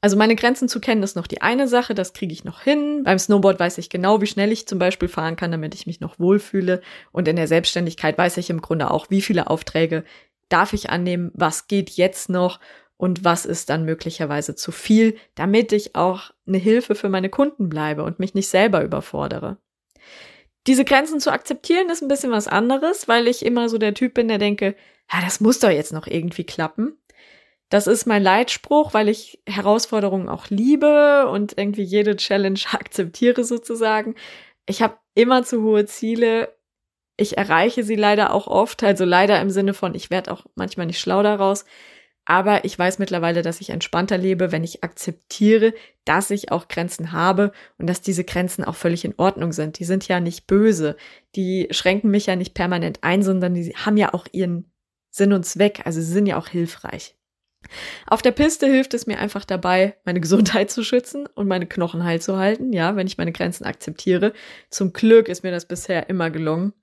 Also 0.00 0.16
meine 0.16 0.34
Grenzen 0.34 0.68
zu 0.68 0.80
kennen 0.80 1.04
ist 1.04 1.14
noch 1.14 1.28
die 1.28 1.40
eine 1.40 1.68
Sache, 1.68 1.94
das 1.94 2.14
kriege 2.14 2.32
ich 2.32 2.42
noch 2.42 2.62
hin. 2.62 3.04
Beim 3.04 3.20
Snowboard 3.20 3.60
weiß 3.60 3.78
ich 3.78 3.90
genau, 3.90 4.20
wie 4.20 4.26
schnell 4.26 4.50
ich 4.50 4.66
zum 4.66 4.80
Beispiel 4.80 5.08
fahren 5.08 5.36
kann, 5.36 5.52
damit 5.52 5.76
ich 5.76 5.86
mich 5.86 6.00
noch 6.00 6.18
wohlfühle. 6.18 6.80
Und 7.12 7.28
in 7.28 7.36
der 7.36 7.46
Selbstständigkeit 7.46 8.18
weiß 8.18 8.38
ich 8.38 8.50
im 8.50 8.60
Grunde 8.60 8.90
auch, 8.90 9.08
wie 9.08 9.22
viele 9.22 9.48
Aufträge 9.48 10.02
darf 10.50 10.72
ich 10.72 10.90
annehmen, 10.90 11.30
was 11.32 11.68
geht 11.68 11.90
jetzt 11.90 12.28
noch 12.28 12.60
und 13.00 13.24
was 13.24 13.46
ist 13.46 13.70
dann 13.70 13.86
möglicherweise 13.86 14.54
zu 14.54 14.72
viel, 14.72 15.16
damit 15.34 15.72
ich 15.72 15.96
auch 15.96 16.32
eine 16.46 16.58
Hilfe 16.58 16.94
für 16.94 17.08
meine 17.08 17.30
Kunden 17.30 17.70
bleibe 17.70 18.04
und 18.04 18.18
mich 18.18 18.34
nicht 18.34 18.48
selber 18.48 18.84
überfordere. 18.84 19.56
Diese 20.66 20.84
Grenzen 20.84 21.18
zu 21.18 21.32
akzeptieren 21.32 21.88
ist 21.88 22.02
ein 22.02 22.08
bisschen 22.08 22.30
was 22.30 22.46
anderes, 22.46 23.08
weil 23.08 23.26
ich 23.26 23.42
immer 23.42 23.70
so 23.70 23.78
der 23.78 23.94
Typ 23.94 24.12
bin, 24.12 24.28
der 24.28 24.36
denke, 24.36 24.76
ja, 25.10 25.22
das 25.22 25.40
muss 25.40 25.60
doch 25.60 25.70
jetzt 25.70 25.94
noch 25.94 26.06
irgendwie 26.06 26.44
klappen. 26.44 26.98
Das 27.70 27.86
ist 27.86 28.04
mein 28.04 28.22
Leitspruch, 28.22 28.92
weil 28.92 29.08
ich 29.08 29.40
Herausforderungen 29.46 30.28
auch 30.28 30.50
liebe 30.50 31.26
und 31.28 31.56
irgendwie 31.56 31.84
jede 31.84 32.16
Challenge 32.16 32.60
akzeptiere 32.72 33.44
sozusagen. 33.44 34.14
Ich 34.66 34.82
habe 34.82 34.98
immer 35.14 35.42
zu 35.42 35.62
hohe 35.62 35.86
Ziele. 35.86 36.54
Ich 37.16 37.38
erreiche 37.38 37.82
sie 37.82 37.96
leider 37.96 38.34
auch 38.34 38.46
oft, 38.46 38.82
also 38.82 39.06
leider 39.06 39.40
im 39.40 39.48
Sinne 39.48 39.72
von, 39.72 39.94
ich 39.94 40.10
werde 40.10 40.30
auch 40.32 40.44
manchmal 40.54 40.84
nicht 40.84 41.00
schlau 41.00 41.22
daraus. 41.22 41.64
Aber 42.30 42.64
ich 42.64 42.78
weiß 42.78 43.00
mittlerweile, 43.00 43.42
dass 43.42 43.60
ich 43.60 43.70
entspannter 43.70 44.16
lebe, 44.16 44.52
wenn 44.52 44.62
ich 44.62 44.84
akzeptiere, 44.84 45.74
dass 46.04 46.30
ich 46.30 46.52
auch 46.52 46.68
Grenzen 46.68 47.10
habe 47.10 47.50
und 47.76 47.88
dass 47.88 48.02
diese 48.02 48.22
Grenzen 48.22 48.62
auch 48.62 48.76
völlig 48.76 49.04
in 49.04 49.14
Ordnung 49.16 49.52
sind. 49.52 49.80
Die 49.80 49.84
sind 49.84 50.06
ja 50.06 50.20
nicht 50.20 50.46
böse. 50.46 50.96
Die 51.34 51.66
schränken 51.72 52.08
mich 52.08 52.26
ja 52.26 52.36
nicht 52.36 52.54
permanent 52.54 53.00
ein, 53.02 53.24
sondern 53.24 53.54
die 53.54 53.74
haben 53.74 53.96
ja 53.96 54.14
auch 54.14 54.28
ihren 54.30 54.70
Sinn 55.10 55.32
und 55.32 55.44
Zweck. 55.44 55.80
Also 55.86 56.00
sie 56.00 56.12
sind 56.12 56.26
ja 56.26 56.38
auch 56.38 56.46
hilfreich. 56.46 57.16
Auf 58.06 58.22
der 58.22 58.30
Piste 58.30 58.68
hilft 58.68 58.94
es 58.94 59.08
mir 59.08 59.18
einfach 59.18 59.44
dabei, 59.44 59.96
meine 60.04 60.20
Gesundheit 60.20 60.70
zu 60.70 60.84
schützen 60.84 61.26
und 61.34 61.48
meine 61.48 61.66
Knochen 61.66 62.04
heil 62.04 62.22
zu 62.22 62.38
halten, 62.38 62.72
ja, 62.72 62.94
wenn 62.94 63.08
ich 63.08 63.18
meine 63.18 63.32
Grenzen 63.32 63.64
akzeptiere. 63.64 64.34
Zum 64.70 64.92
Glück 64.92 65.26
ist 65.26 65.42
mir 65.42 65.50
das 65.50 65.66
bisher 65.66 66.08
immer 66.08 66.30
gelungen. 66.30 66.74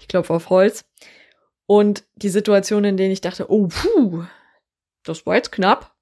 Ich 0.00 0.06
klopfe 0.06 0.34
auf 0.34 0.50
Holz. 0.50 0.84
Und 1.64 2.04
die 2.14 2.28
Situationen, 2.28 2.90
in 2.90 2.96
denen 2.98 3.12
ich 3.12 3.22
dachte, 3.22 3.50
oh, 3.50 3.68
puh, 3.68 4.26
das 5.08 5.26
war 5.26 5.36
jetzt 5.36 5.52
knapp, 5.52 5.94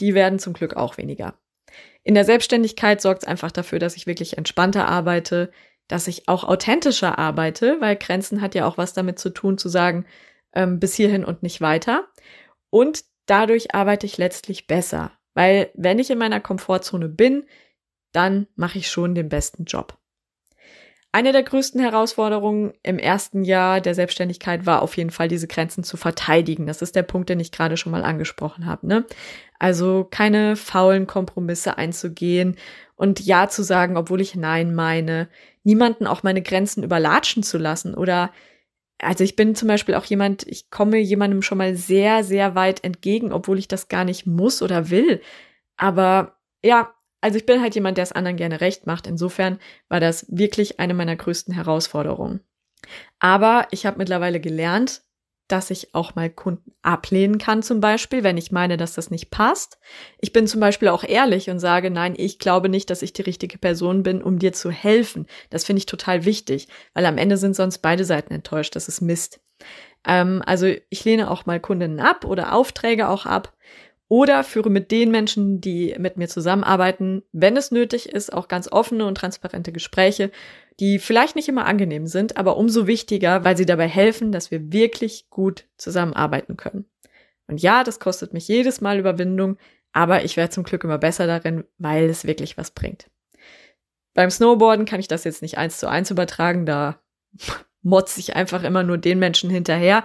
die 0.00 0.14
werden 0.14 0.38
zum 0.38 0.52
Glück 0.52 0.74
auch 0.74 0.96
weniger. 0.96 1.34
In 2.02 2.14
der 2.14 2.24
Selbstständigkeit 2.24 3.00
sorgt 3.00 3.22
es 3.22 3.28
einfach 3.28 3.52
dafür, 3.52 3.78
dass 3.78 3.96
ich 3.96 4.06
wirklich 4.06 4.36
entspannter 4.36 4.88
arbeite, 4.88 5.52
dass 5.88 6.08
ich 6.08 6.28
auch 6.28 6.44
authentischer 6.44 7.18
arbeite, 7.18 7.80
weil 7.80 7.96
Grenzen 7.96 8.40
hat 8.40 8.54
ja 8.54 8.66
auch 8.66 8.78
was 8.78 8.92
damit 8.92 9.18
zu 9.18 9.30
tun, 9.30 9.58
zu 9.58 9.68
sagen, 9.68 10.06
ähm, 10.54 10.80
bis 10.80 10.94
hierhin 10.94 11.24
und 11.24 11.42
nicht 11.42 11.60
weiter. 11.60 12.08
Und 12.70 13.04
dadurch 13.26 13.74
arbeite 13.74 14.06
ich 14.06 14.18
letztlich 14.18 14.66
besser, 14.66 15.12
weil 15.34 15.70
wenn 15.74 15.98
ich 15.98 16.10
in 16.10 16.18
meiner 16.18 16.40
Komfortzone 16.40 17.08
bin, 17.08 17.46
dann 18.12 18.46
mache 18.56 18.78
ich 18.78 18.90
schon 18.90 19.14
den 19.14 19.28
besten 19.28 19.64
Job. 19.64 19.98
Eine 21.14 21.32
der 21.32 21.42
größten 21.42 21.78
Herausforderungen 21.78 22.72
im 22.82 22.98
ersten 22.98 23.44
Jahr 23.44 23.82
der 23.82 23.94
Selbstständigkeit 23.94 24.64
war 24.64 24.80
auf 24.80 24.96
jeden 24.96 25.10
Fall, 25.10 25.28
diese 25.28 25.46
Grenzen 25.46 25.84
zu 25.84 25.98
verteidigen. 25.98 26.66
Das 26.66 26.80
ist 26.80 26.96
der 26.96 27.02
Punkt, 27.02 27.28
den 27.28 27.38
ich 27.38 27.52
gerade 27.52 27.76
schon 27.76 27.92
mal 27.92 28.02
angesprochen 28.02 28.64
habe. 28.64 28.86
Ne? 28.86 29.04
Also 29.58 30.08
keine 30.10 30.56
faulen 30.56 31.06
Kompromisse 31.06 31.76
einzugehen 31.76 32.56
und 32.96 33.20
Ja 33.20 33.48
zu 33.48 33.62
sagen, 33.62 33.98
obwohl 33.98 34.22
ich 34.22 34.34
Nein 34.36 34.74
meine. 34.74 35.28
Niemanden 35.64 36.06
auch 36.06 36.22
meine 36.22 36.40
Grenzen 36.40 36.82
überlatschen 36.82 37.42
zu 37.42 37.58
lassen 37.58 37.94
oder 37.94 38.32
also 39.02 39.24
ich 39.24 39.36
bin 39.36 39.54
zum 39.54 39.68
Beispiel 39.68 39.96
auch 39.96 40.04
jemand, 40.04 40.46
ich 40.46 40.70
komme 40.70 40.96
jemandem 40.98 41.42
schon 41.42 41.58
mal 41.58 41.74
sehr, 41.74 42.24
sehr 42.24 42.54
weit 42.54 42.84
entgegen, 42.84 43.32
obwohl 43.32 43.58
ich 43.58 43.68
das 43.68 43.88
gar 43.88 44.04
nicht 44.04 44.26
muss 44.26 44.62
oder 44.62 44.90
will. 44.90 45.20
Aber 45.76 46.36
ja, 46.64 46.94
also 47.22 47.38
ich 47.38 47.46
bin 47.46 47.62
halt 47.62 47.74
jemand, 47.74 47.96
der 47.96 48.02
es 48.02 48.12
anderen 48.12 48.36
gerne 48.36 48.60
recht 48.60 48.86
macht. 48.86 49.06
Insofern 49.06 49.58
war 49.88 50.00
das 50.00 50.26
wirklich 50.28 50.80
eine 50.80 50.92
meiner 50.92 51.16
größten 51.16 51.54
Herausforderungen. 51.54 52.40
Aber 53.20 53.68
ich 53.70 53.86
habe 53.86 53.98
mittlerweile 53.98 54.40
gelernt, 54.40 55.02
dass 55.48 55.70
ich 55.70 55.94
auch 55.94 56.14
mal 56.14 56.30
Kunden 56.30 56.72
ablehnen 56.82 57.38
kann, 57.38 57.62
zum 57.62 57.80
Beispiel, 57.80 58.24
wenn 58.24 58.38
ich 58.38 58.52
meine, 58.52 58.76
dass 58.76 58.94
das 58.94 59.10
nicht 59.10 59.30
passt. 59.30 59.78
Ich 60.18 60.32
bin 60.32 60.46
zum 60.46 60.60
Beispiel 60.60 60.88
auch 60.88 61.04
ehrlich 61.04 61.50
und 61.50 61.58
sage, 61.58 61.90
nein, 61.90 62.14
ich 62.16 62.38
glaube 62.38 62.68
nicht, 62.68 62.90
dass 62.90 63.02
ich 63.02 63.12
die 63.12 63.22
richtige 63.22 63.58
Person 63.58 64.02
bin, 64.02 64.22
um 64.22 64.38
dir 64.38 64.52
zu 64.52 64.70
helfen. 64.70 65.26
Das 65.50 65.64
finde 65.64 65.78
ich 65.78 65.86
total 65.86 66.24
wichtig, 66.24 66.68
weil 66.94 67.06
am 67.06 67.18
Ende 67.18 67.36
sind 67.36 67.54
sonst 67.54 67.78
beide 67.78 68.04
Seiten 68.04 68.32
enttäuscht. 68.32 68.74
Das 68.74 68.88
ist 68.88 69.00
Mist. 69.00 69.40
Ähm, 70.06 70.42
also 70.44 70.72
ich 70.88 71.04
lehne 71.04 71.30
auch 71.30 71.46
mal 71.46 71.60
Kundinnen 71.60 72.00
ab 72.00 72.24
oder 72.24 72.54
Aufträge 72.54 73.08
auch 73.08 73.26
ab 73.26 73.52
oder 74.12 74.44
führe 74.44 74.68
mit 74.68 74.90
den 74.90 75.10
Menschen, 75.10 75.62
die 75.62 75.96
mit 75.98 76.18
mir 76.18 76.28
zusammenarbeiten, 76.28 77.22
wenn 77.32 77.56
es 77.56 77.70
nötig 77.70 78.10
ist, 78.10 78.30
auch 78.30 78.46
ganz 78.46 78.70
offene 78.70 79.06
und 79.06 79.14
transparente 79.14 79.72
Gespräche, 79.72 80.30
die 80.80 80.98
vielleicht 80.98 81.34
nicht 81.34 81.48
immer 81.48 81.64
angenehm 81.64 82.06
sind, 82.06 82.36
aber 82.36 82.58
umso 82.58 82.86
wichtiger, 82.86 83.42
weil 83.42 83.56
sie 83.56 83.64
dabei 83.64 83.88
helfen, 83.88 84.30
dass 84.30 84.50
wir 84.50 84.70
wirklich 84.70 85.30
gut 85.30 85.64
zusammenarbeiten 85.78 86.58
können. 86.58 86.84
Und 87.46 87.62
ja, 87.62 87.84
das 87.84 88.00
kostet 88.00 88.34
mich 88.34 88.46
jedes 88.48 88.82
Mal 88.82 88.98
Überwindung, 88.98 89.56
aber 89.94 90.24
ich 90.24 90.36
werde 90.36 90.50
zum 90.50 90.64
Glück 90.64 90.84
immer 90.84 90.98
besser 90.98 91.26
darin, 91.26 91.64
weil 91.78 92.10
es 92.10 92.26
wirklich 92.26 92.58
was 92.58 92.70
bringt. 92.70 93.08
Beim 94.12 94.30
Snowboarden 94.30 94.84
kann 94.84 95.00
ich 95.00 95.08
das 95.08 95.24
jetzt 95.24 95.40
nicht 95.40 95.56
eins 95.56 95.78
zu 95.78 95.88
eins 95.88 96.10
übertragen, 96.10 96.66
da 96.66 97.00
motze 97.80 98.20
ich 98.20 98.36
einfach 98.36 98.62
immer 98.62 98.82
nur 98.82 98.98
den 98.98 99.18
Menschen 99.18 99.48
hinterher, 99.48 100.04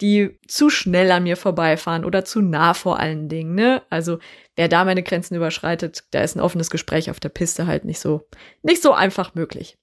die 0.00 0.38
zu 0.46 0.70
schnell 0.70 1.10
an 1.10 1.24
mir 1.24 1.36
vorbeifahren 1.36 2.04
oder 2.04 2.24
zu 2.24 2.40
nah 2.40 2.74
vor 2.74 2.98
allen 2.98 3.28
Dingen, 3.28 3.54
ne? 3.54 3.82
Also, 3.90 4.18
wer 4.56 4.68
da 4.68 4.84
meine 4.84 5.02
Grenzen 5.02 5.34
überschreitet, 5.34 6.04
da 6.12 6.22
ist 6.22 6.36
ein 6.36 6.40
offenes 6.40 6.70
Gespräch 6.70 7.10
auf 7.10 7.20
der 7.20 7.30
Piste 7.30 7.66
halt 7.66 7.84
nicht 7.84 7.98
so, 7.98 8.28
nicht 8.62 8.82
so 8.82 8.92
einfach 8.92 9.34
möglich. 9.34 9.76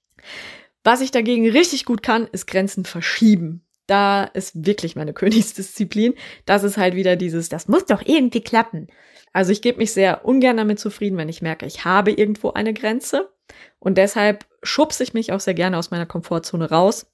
Was 0.84 1.00
ich 1.00 1.10
dagegen 1.10 1.48
richtig 1.50 1.84
gut 1.84 2.02
kann, 2.02 2.28
ist 2.30 2.46
Grenzen 2.46 2.84
verschieben. 2.84 3.66
Da 3.86 4.24
ist 4.24 4.66
wirklich 4.66 4.96
meine 4.96 5.12
Königsdisziplin. 5.14 6.14
Das 6.44 6.64
ist 6.64 6.76
halt 6.76 6.94
wieder 6.94 7.16
dieses, 7.16 7.48
das 7.48 7.68
muss 7.68 7.86
doch 7.86 8.02
irgendwie 8.04 8.40
klappen. 8.40 8.88
Also 9.32 9.52
ich 9.52 9.60
gebe 9.60 9.78
mich 9.78 9.92
sehr 9.92 10.24
ungern 10.24 10.56
damit 10.56 10.78
zufrieden, 10.80 11.18
wenn 11.18 11.28
ich 11.28 11.42
merke, 11.42 11.66
ich 11.66 11.84
habe 11.84 12.10
irgendwo 12.10 12.52
eine 12.52 12.72
Grenze. 12.72 13.30
Und 13.78 13.98
deshalb 13.98 14.46
schubse 14.62 15.02
ich 15.02 15.12
mich 15.12 15.32
auch 15.32 15.40
sehr 15.40 15.54
gerne 15.54 15.76
aus 15.76 15.90
meiner 15.90 16.06
Komfortzone 16.06 16.70
raus 16.70 17.06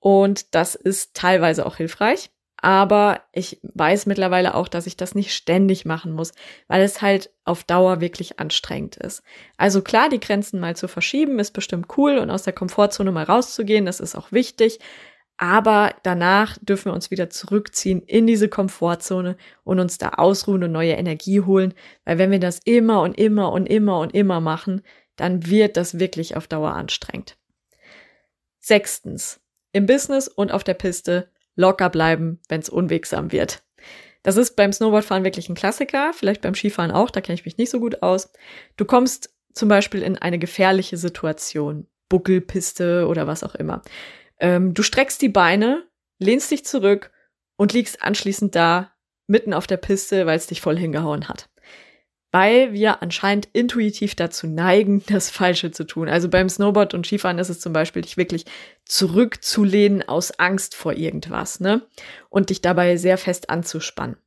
und 0.00 0.54
das 0.54 0.74
ist 0.74 1.14
teilweise 1.14 1.66
auch 1.66 1.76
hilfreich. 1.76 2.30
Aber 2.58 3.20
ich 3.32 3.60
weiß 3.62 4.06
mittlerweile 4.06 4.54
auch, 4.54 4.68
dass 4.68 4.86
ich 4.86 4.96
das 4.96 5.14
nicht 5.14 5.34
ständig 5.34 5.84
machen 5.84 6.12
muss, 6.12 6.32
weil 6.68 6.82
es 6.82 7.02
halt 7.02 7.30
auf 7.44 7.64
Dauer 7.64 8.00
wirklich 8.00 8.40
anstrengend 8.40 8.96
ist. 8.96 9.22
Also 9.58 9.82
klar, 9.82 10.08
die 10.08 10.20
Grenzen 10.20 10.58
mal 10.58 10.74
zu 10.74 10.88
verschieben 10.88 11.38
ist 11.38 11.52
bestimmt 11.52 11.86
cool 11.96 12.18
und 12.18 12.30
aus 12.30 12.44
der 12.44 12.54
Komfortzone 12.54 13.12
mal 13.12 13.24
rauszugehen, 13.24 13.84
das 13.84 14.00
ist 14.00 14.16
auch 14.16 14.32
wichtig. 14.32 14.80
Aber 15.36 15.94
danach 16.02 16.56
dürfen 16.62 16.86
wir 16.86 16.94
uns 16.94 17.10
wieder 17.10 17.28
zurückziehen 17.28 18.00
in 18.02 18.26
diese 18.26 18.48
Komfortzone 18.48 19.36
und 19.64 19.78
uns 19.78 19.98
da 19.98 20.10
ausruhen 20.10 20.64
und 20.64 20.72
neue 20.72 20.94
Energie 20.94 21.42
holen. 21.42 21.74
Weil 22.06 22.16
wenn 22.16 22.30
wir 22.30 22.40
das 22.40 22.60
immer 22.64 23.02
und 23.02 23.18
immer 23.18 23.52
und 23.52 23.66
immer 23.66 23.98
und 23.98 24.14
immer 24.14 24.40
machen, 24.40 24.82
dann 25.16 25.46
wird 25.46 25.76
das 25.76 25.98
wirklich 25.98 26.36
auf 26.36 26.46
Dauer 26.46 26.72
anstrengend. 26.72 27.36
Sechstens 28.60 29.40
im 29.76 29.86
Business 29.86 30.26
und 30.26 30.52
auf 30.52 30.64
der 30.64 30.74
Piste 30.74 31.30
locker 31.54 31.90
bleiben, 31.90 32.40
wenn 32.48 32.60
es 32.60 32.68
unwegsam 32.68 33.30
wird. 33.30 33.62
Das 34.22 34.36
ist 34.36 34.56
beim 34.56 34.72
Snowboardfahren 34.72 35.22
wirklich 35.22 35.48
ein 35.48 35.54
Klassiker, 35.54 36.12
vielleicht 36.12 36.40
beim 36.40 36.54
Skifahren 36.54 36.90
auch, 36.90 37.10
da 37.10 37.20
kenne 37.20 37.34
ich 37.34 37.44
mich 37.44 37.58
nicht 37.58 37.70
so 37.70 37.78
gut 37.78 38.02
aus. 38.02 38.32
Du 38.76 38.84
kommst 38.84 39.34
zum 39.52 39.68
Beispiel 39.68 40.02
in 40.02 40.18
eine 40.18 40.38
gefährliche 40.38 40.96
Situation, 40.96 41.86
Buckelpiste 42.08 43.06
oder 43.06 43.26
was 43.26 43.44
auch 43.44 43.54
immer. 43.54 43.82
Ähm, 44.40 44.74
du 44.74 44.82
streckst 44.82 45.20
die 45.22 45.28
Beine, 45.28 45.84
lehnst 46.18 46.50
dich 46.50 46.64
zurück 46.64 47.12
und 47.56 47.72
liegst 47.72 48.02
anschließend 48.02 48.54
da 48.54 48.92
mitten 49.26 49.54
auf 49.54 49.66
der 49.66 49.76
Piste, 49.76 50.26
weil 50.26 50.36
es 50.36 50.46
dich 50.46 50.60
voll 50.60 50.78
hingehauen 50.78 51.28
hat 51.28 51.48
weil 52.36 52.74
wir 52.74 53.02
anscheinend 53.02 53.48
intuitiv 53.54 54.14
dazu 54.14 54.46
neigen, 54.46 55.02
das 55.08 55.30
Falsche 55.30 55.70
zu 55.70 55.84
tun. 55.84 56.10
Also 56.10 56.28
beim 56.28 56.50
Snowboard 56.50 56.92
und 56.92 57.06
Skifahren 57.06 57.38
ist 57.38 57.48
es 57.48 57.60
zum 57.60 57.72
Beispiel, 57.72 58.02
dich 58.02 58.18
wirklich 58.18 58.44
zurückzulehnen 58.84 60.06
aus 60.06 60.38
Angst 60.38 60.74
vor 60.74 60.92
irgendwas, 60.92 61.60
ne? 61.60 61.86
Und 62.28 62.50
dich 62.50 62.60
dabei 62.60 62.98
sehr 62.98 63.16
fest 63.16 63.48
anzuspannen. 63.48 64.18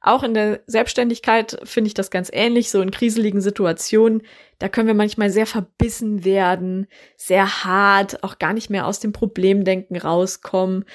Auch 0.00 0.22
in 0.22 0.32
der 0.32 0.60
Selbstständigkeit 0.66 1.60
finde 1.62 1.88
ich 1.88 1.94
das 1.94 2.10
ganz 2.10 2.30
ähnlich, 2.32 2.70
so 2.70 2.80
in 2.80 2.90
kriseligen 2.90 3.42
Situationen. 3.42 4.22
Da 4.58 4.70
können 4.70 4.88
wir 4.88 4.94
manchmal 4.94 5.28
sehr 5.28 5.46
verbissen 5.46 6.24
werden, 6.24 6.88
sehr 7.18 7.64
hart, 7.64 8.24
auch 8.24 8.38
gar 8.38 8.54
nicht 8.54 8.70
mehr 8.70 8.86
aus 8.86 8.98
dem 8.98 9.12
Problemdenken 9.12 9.98
rauskommen 9.98 10.86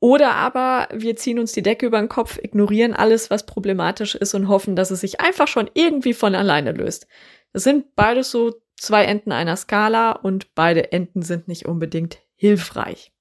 oder 0.00 0.34
aber 0.34 0.88
wir 0.92 1.16
ziehen 1.16 1.38
uns 1.38 1.52
die 1.52 1.62
Decke 1.62 1.86
über 1.86 1.98
den 1.98 2.08
Kopf, 2.08 2.38
ignorieren 2.40 2.94
alles, 2.94 3.30
was 3.30 3.46
problematisch 3.46 4.14
ist 4.14 4.34
und 4.34 4.48
hoffen, 4.48 4.76
dass 4.76 4.90
es 4.90 5.00
sich 5.00 5.20
einfach 5.20 5.48
schon 5.48 5.70
irgendwie 5.74 6.14
von 6.14 6.34
alleine 6.34 6.72
löst. 6.72 7.06
Das 7.52 7.64
sind 7.64 7.94
beides 7.96 8.30
so 8.30 8.54
zwei 8.76 9.04
Enden 9.04 9.32
einer 9.32 9.56
Skala 9.56 10.12
und 10.12 10.54
beide 10.54 10.92
Enden 10.92 11.22
sind 11.22 11.48
nicht 11.48 11.66
unbedingt 11.66 12.18
hilfreich. 12.36 13.12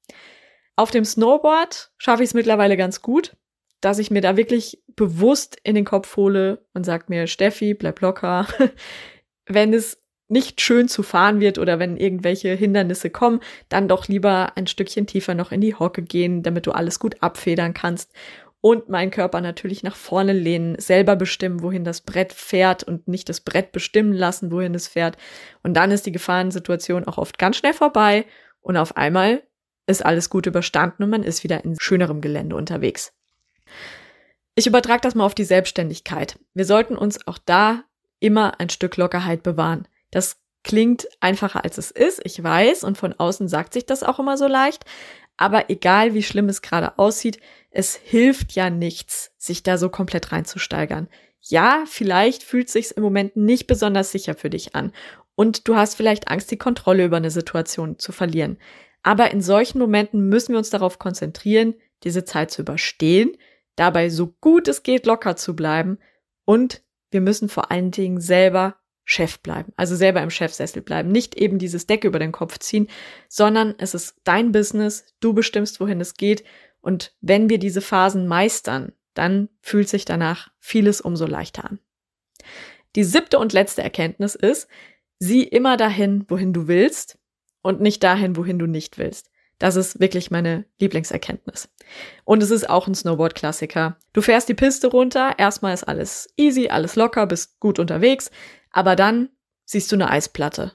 Auf 0.76 0.92
dem 0.92 1.06
Snowboard 1.06 1.92
schaffe 1.98 2.24
ich 2.24 2.30
es 2.30 2.34
mittlerweile 2.36 2.78
ganz 2.78 3.02
gut, 3.02 3.36
dass 3.82 3.98
ich 3.98 4.12
mir 4.12 4.22
da 4.22 4.38
wirklich 4.38 4.84
bewusst 4.96 5.58
in 5.64 5.74
den 5.74 5.86
Kopf 5.86 6.16
hole 6.16 6.66
und 6.74 6.86
sag 6.86 7.10
mir, 7.10 7.26
Steffi, 7.26 7.74
bleib 7.74 8.02
locker. 8.02 8.48
wenn 9.48 9.74
es 9.74 10.04
nicht 10.30 10.60
schön 10.62 10.88
zu 10.88 11.04
fahren 11.04 11.40
wird 11.40 11.58
oder 11.58 11.80
wenn 11.80 11.98
irgendwelche 11.98 12.50
Hindernisse 12.50 13.10
kommen, 13.10 13.40
dann 13.70 13.88
doch 13.88 14.08
lieber 14.08 14.54
ein 14.56 14.68
Stückchen 14.68 15.08
tiefer 15.08 15.36
noch 15.36 15.52
in 15.52 15.62
die 15.62 15.76
Hocke 15.76 16.02
gehen, 16.02 16.44
damit 16.44 16.68
du 16.68 16.72
alles 16.72 17.00
gut 17.00 17.22
abfedern 17.22 17.74
kannst 17.74 18.12
und 18.62 18.90
meinen 18.90 19.12
Körper 19.12 19.40
natürlich 19.40 19.84
nach 19.84 19.96
vorne 19.96 20.34
lehnen, 20.34 20.80
selber 20.80 21.16
bestimmen, 21.16 21.62
wohin 21.62 21.84
das 21.84 22.02
Brett 22.02 22.34
fährt 22.34 22.84
und 22.84 23.08
nicht 23.08 23.30
das 23.30 23.42
Brett 23.42 23.72
bestimmen 23.72 24.14
lassen, 24.14 24.52
wohin 24.52 24.76
es 24.76 24.88
fährt. 24.88 25.18
Und 25.64 25.76
dann 25.76 25.92
ist 25.92 26.06
die 26.06 26.12
Gefahrensituation 26.12 27.06
auch 27.06 27.18
oft 27.18 27.38
ganz 27.38 27.58
schnell 27.58 27.74
vorbei 27.74 28.26
und 28.62 28.76
auf 28.78 28.98
einmal 28.98 29.44
ist 29.86 30.06
alles 30.06 30.30
gut 30.30 30.48
überstanden 30.48 31.04
und 31.04 31.10
man 31.10 31.24
ist 31.24 31.44
wieder 31.44 31.64
in 31.64 31.78
schönerem 31.80 32.20
Gelände 32.20 32.56
unterwegs. 32.56 33.14
Ich 34.56 34.68
übertrage 34.68 35.02
das 35.02 35.16
mal 35.16 35.24
auf 35.24 35.36
die 35.36 35.46
Selbstständigkeit. 35.46 36.40
Wir 36.54 36.66
sollten 36.66 36.98
uns 36.98 37.26
auch 37.28 37.38
da 37.38 37.84
immer 38.20 38.60
ein 38.60 38.70
Stück 38.70 38.98
Lockerheit 38.98 39.44
bewahren. 39.44 39.88
Das 40.12 40.38
klingt 40.64 41.08
einfacher 41.22 41.64
als 41.64 41.78
es 41.78 41.92
ist, 41.92 42.22
ich 42.24 42.44
weiß, 42.44 42.84
und 42.84 42.98
von 42.98 43.14
außen 43.14 43.48
sagt 43.48 43.74
sich 43.74 43.86
das 43.86 44.04
auch 44.04 44.20
immer 44.20 44.38
so 44.38 44.48
leicht. 44.48 44.84
Aber 45.38 45.70
egal 45.70 46.14
wie 46.14 46.24
schlimm 46.24 46.50
es 46.50 46.62
gerade 46.62 46.98
aussieht, 46.98 47.40
es 47.70 47.96
hilft 47.96 48.54
ja 48.54 48.70
nichts, 48.70 49.32
sich 49.38 49.64
da 49.64 49.78
so 49.78 49.90
komplett 49.90 50.32
reinzusteigern. 50.32 51.08
Ja, 51.40 51.84
vielleicht 51.86 52.44
fühlt 52.44 52.70
sich's 52.70 52.92
im 52.92 53.04
Moment 53.04 53.38
nicht 53.38 53.68
besonders 53.68 54.12
sicher 54.12 54.34
für 54.34 54.50
dich 54.50 54.76
an 54.76 54.92
und 55.36 55.68
du 55.68 55.76
hast 55.76 55.96
vielleicht 55.96 56.30
Angst, 56.30 56.50
die 56.52 56.58
Kontrolle 56.58 57.06
über 57.06 57.18
eine 57.18 57.30
Situation 57.30 58.00
zu 58.00 58.12
verlieren. 58.12 58.58
Aber 59.04 59.32
in 59.32 59.42
solchen 59.42 59.78
Momenten 59.78 60.28
müssen 60.28 60.54
wir 60.54 60.58
uns 60.58 60.72
darauf 60.72 60.98
konzentrieren, 60.98 61.76
diese 62.04 62.26
Zeit 62.26 62.52
zu 62.52 62.64
überstehen, 62.64 63.38
dabei 63.76 64.10
so 64.10 64.28
gut 64.42 64.68
es 64.68 64.84
geht 64.84 65.06
locker 65.06 65.36
zu 65.36 65.56
bleiben 65.56 66.00
und 66.44 66.84
wir 67.12 67.22
müssen 67.22 67.48
vor 67.50 67.72
allen 67.72 67.92
Dingen 67.92 68.20
selber 68.20 68.78
Chef 69.10 69.40
bleiben, 69.40 69.72
also 69.78 69.96
selber 69.96 70.22
im 70.22 70.30
Chefsessel 70.30 70.82
bleiben, 70.82 71.10
nicht 71.10 71.36
eben 71.36 71.60
dieses 71.60 71.88
Deck 71.88 72.04
über 72.04 72.20
den 72.20 72.34
Kopf 72.34 72.60
ziehen, 72.60 72.90
sondern 73.30 73.74
es 73.78 73.94
ist 73.94 74.18
dein 74.26 74.52
Business, 74.52 75.06
du 75.22 75.34
bestimmst, 75.34 75.80
wohin 75.80 76.02
es 76.02 76.16
geht 76.16 76.44
und 76.82 77.16
wenn 77.22 77.50
wir 77.50 77.58
diese 77.58 77.80
Phasen 77.80 78.28
meistern, 78.28 78.92
dann 79.14 79.48
fühlt 79.62 79.88
sich 79.88 80.04
danach 80.04 80.52
vieles 80.60 81.00
umso 81.00 81.26
leichter 81.26 81.64
an. 81.64 81.80
Die 82.98 83.06
siebte 83.06 83.40
und 83.40 83.54
letzte 83.54 83.82
Erkenntnis 83.82 84.36
ist, 84.36 84.68
sieh 85.20 85.44
immer 85.44 85.78
dahin, 85.78 86.26
wohin 86.28 86.52
du 86.52 86.68
willst 86.68 87.18
und 87.62 87.80
nicht 87.80 88.04
dahin, 88.04 88.36
wohin 88.36 88.60
du 88.60 88.68
nicht 88.68 88.98
willst. 88.98 89.32
Das 89.60 89.76
ist 89.76 90.00
wirklich 90.00 90.30
meine 90.30 90.66
Lieblingserkenntnis. 90.80 91.70
Und 92.26 92.44
es 92.44 92.52
ist 92.52 92.70
auch 92.70 92.88
ein 92.88 92.96
Snowboard-Klassiker. 92.96 93.98
Du 94.14 94.22
fährst 94.22 94.50
die 94.50 94.54
Piste 94.54 94.88
runter, 94.88 95.36
erstmal 95.38 95.74
ist 95.74 95.84
alles 95.84 96.28
easy, 96.38 96.68
alles 96.70 96.96
locker, 96.96 97.26
bist 97.26 97.60
gut 97.60 97.80
unterwegs, 97.80 98.30
aber 98.72 98.96
dann 98.96 99.30
siehst 99.66 99.92
du 99.92 99.96
eine 99.96 100.10
Eisplatte 100.10 100.74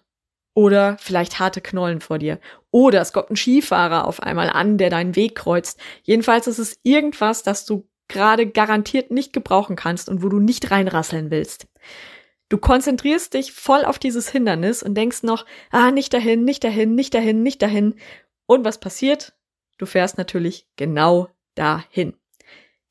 oder 0.54 0.96
vielleicht 0.98 1.38
harte 1.38 1.60
Knollen 1.60 2.00
vor 2.00 2.18
dir. 2.18 2.38
Oder 2.70 3.00
es 3.00 3.12
kommt 3.12 3.30
ein 3.30 3.36
Skifahrer 3.36 4.06
auf 4.06 4.22
einmal 4.22 4.50
an, 4.50 4.78
der 4.78 4.90
deinen 4.90 5.16
Weg 5.16 5.34
kreuzt. 5.34 5.78
Jedenfalls 6.02 6.46
ist 6.46 6.58
es 6.58 6.78
irgendwas, 6.82 7.42
das 7.42 7.64
du 7.64 7.88
gerade 8.08 8.46
garantiert 8.46 9.10
nicht 9.10 9.32
gebrauchen 9.32 9.76
kannst 9.76 10.08
und 10.08 10.22
wo 10.22 10.28
du 10.28 10.38
nicht 10.38 10.70
reinrasseln 10.70 11.30
willst. 11.30 11.66
Du 12.50 12.58
konzentrierst 12.58 13.32
dich 13.32 13.52
voll 13.52 13.86
auf 13.86 13.98
dieses 13.98 14.28
Hindernis 14.28 14.82
und 14.82 14.94
denkst 14.94 15.22
noch, 15.22 15.46
ah, 15.70 15.90
nicht 15.90 16.12
dahin, 16.12 16.44
nicht 16.44 16.62
dahin, 16.62 16.94
nicht 16.94 17.14
dahin, 17.14 17.42
nicht 17.42 17.62
dahin. 17.62 17.94
Und 18.46 18.64
was 18.64 18.78
passiert? 18.80 19.34
Du 19.78 19.86
fährst 19.86 20.18
natürlich 20.18 20.66
genau 20.76 21.28
dahin. 21.54 22.14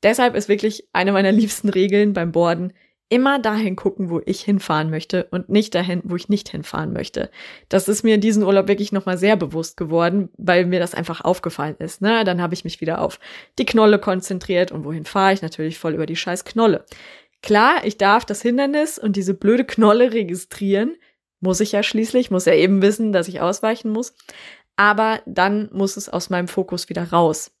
Deshalb 0.02 0.34
ist 0.34 0.48
wirklich 0.48 0.88
eine 0.92 1.12
meiner 1.12 1.32
liebsten 1.32 1.68
Regeln 1.68 2.12
beim 2.12 2.32
Borden, 2.32 2.72
immer 3.12 3.38
dahin 3.38 3.76
gucken, 3.76 4.08
wo 4.08 4.22
ich 4.24 4.40
hinfahren 4.40 4.88
möchte 4.88 5.24
und 5.30 5.50
nicht 5.50 5.74
dahin, 5.74 6.00
wo 6.02 6.16
ich 6.16 6.30
nicht 6.30 6.48
hinfahren 6.48 6.94
möchte. 6.94 7.30
Das 7.68 7.86
ist 7.86 8.04
mir 8.04 8.14
in 8.14 8.22
diesem 8.22 8.42
Urlaub 8.42 8.68
wirklich 8.68 8.90
nochmal 8.90 9.18
sehr 9.18 9.36
bewusst 9.36 9.76
geworden, 9.76 10.30
weil 10.38 10.64
mir 10.64 10.80
das 10.80 10.94
einfach 10.94 11.20
aufgefallen 11.20 11.76
ist. 11.78 12.00
Ne? 12.00 12.24
Dann 12.24 12.40
habe 12.40 12.54
ich 12.54 12.64
mich 12.64 12.80
wieder 12.80 13.02
auf 13.02 13.20
die 13.58 13.66
Knolle 13.66 13.98
konzentriert 13.98 14.72
und 14.72 14.86
wohin 14.86 15.04
fahre 15.04 15.34
ich? 15.34 15.42
Natürlich 15.42 15.78
voll 15.78 15.92
über 15.92 16.06
die 16.06 16.16
scheiß 16.16 16.46
Knolle. 16.46 16.86
Klar, 17.42 17.84
ich 17.84 17.98
darf 17.98 18.24
das 18.24 18.40
Hindernis 18.40 18.98
und 18.98 19.14
diese 19.14 19.34
blöde 19.34 19.66
Knolle 19.66 20.14
registrieren. 20.14 20.96
Muss 21.40 21.60
ich 21.60 21.72
ja 21.72 21.82
schließlich, 21.82 22.30
muss 22.30 22.46
ja 22.46 22.54
eben 22.54 22.80
wissen, 22.80 23.12
dass 23.12 23.28
ich 23.28 23.42
ausweichen 23.42 23.90
muss. 23.90 24.14
Aber 24.82 25.20
dann 25.26 25.68
muss 25.72 25.96
es 25.96 26.08
aus 26.08 26.28
meinem 26.28 26.48
Fokus 26.48 26.88
wieder 26.88 27.12
raus. 27.12 27.52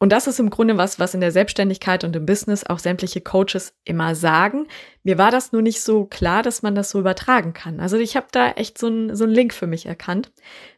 Und 0.00 0.10
das 0.10 0.26
ist 0.26 0.40
im 0.40 0.50
Grunde 0.50 0.76
was, 0.78 0.98
was 0.98 1.14
in 1.14 1.20
der 1.20 1.30
Selbstständigkeit 1.30 2.02
und 2.02 2.16
im 2.16 2.26
Business 2.26 2.64
auch 2.64 2.80
sämtliche 2.80 3.20
Coaches 3.20 3.72
immer 3.84 4.16
sagen. 4.16 4.66
Mir 5.04 5.16
war 5.16 5.30
das 5.30 5.52
nur 5.52 5.62
nicht 5.62 5.80
so 5.80 6.06
klar, 6.06 6.42
dass 6.42 6.62
man 6.62 6.74
das 6.74 6.90
so 6.90 6.98
übertragen 6.98 7.52
kann. 7.52 7.78
Also 7.78 7.98
ich 7.98 8.16
habe 8.16 8.26
da 8.32 8.50
echt 8.50 8.78
so 8.78 8.88
einen 8.88 9.14
so 9.14 9.26
Link 9.26 9.54
für 9.54 9.68
mich 9.68 9.86
erkannt, 9.86 10.32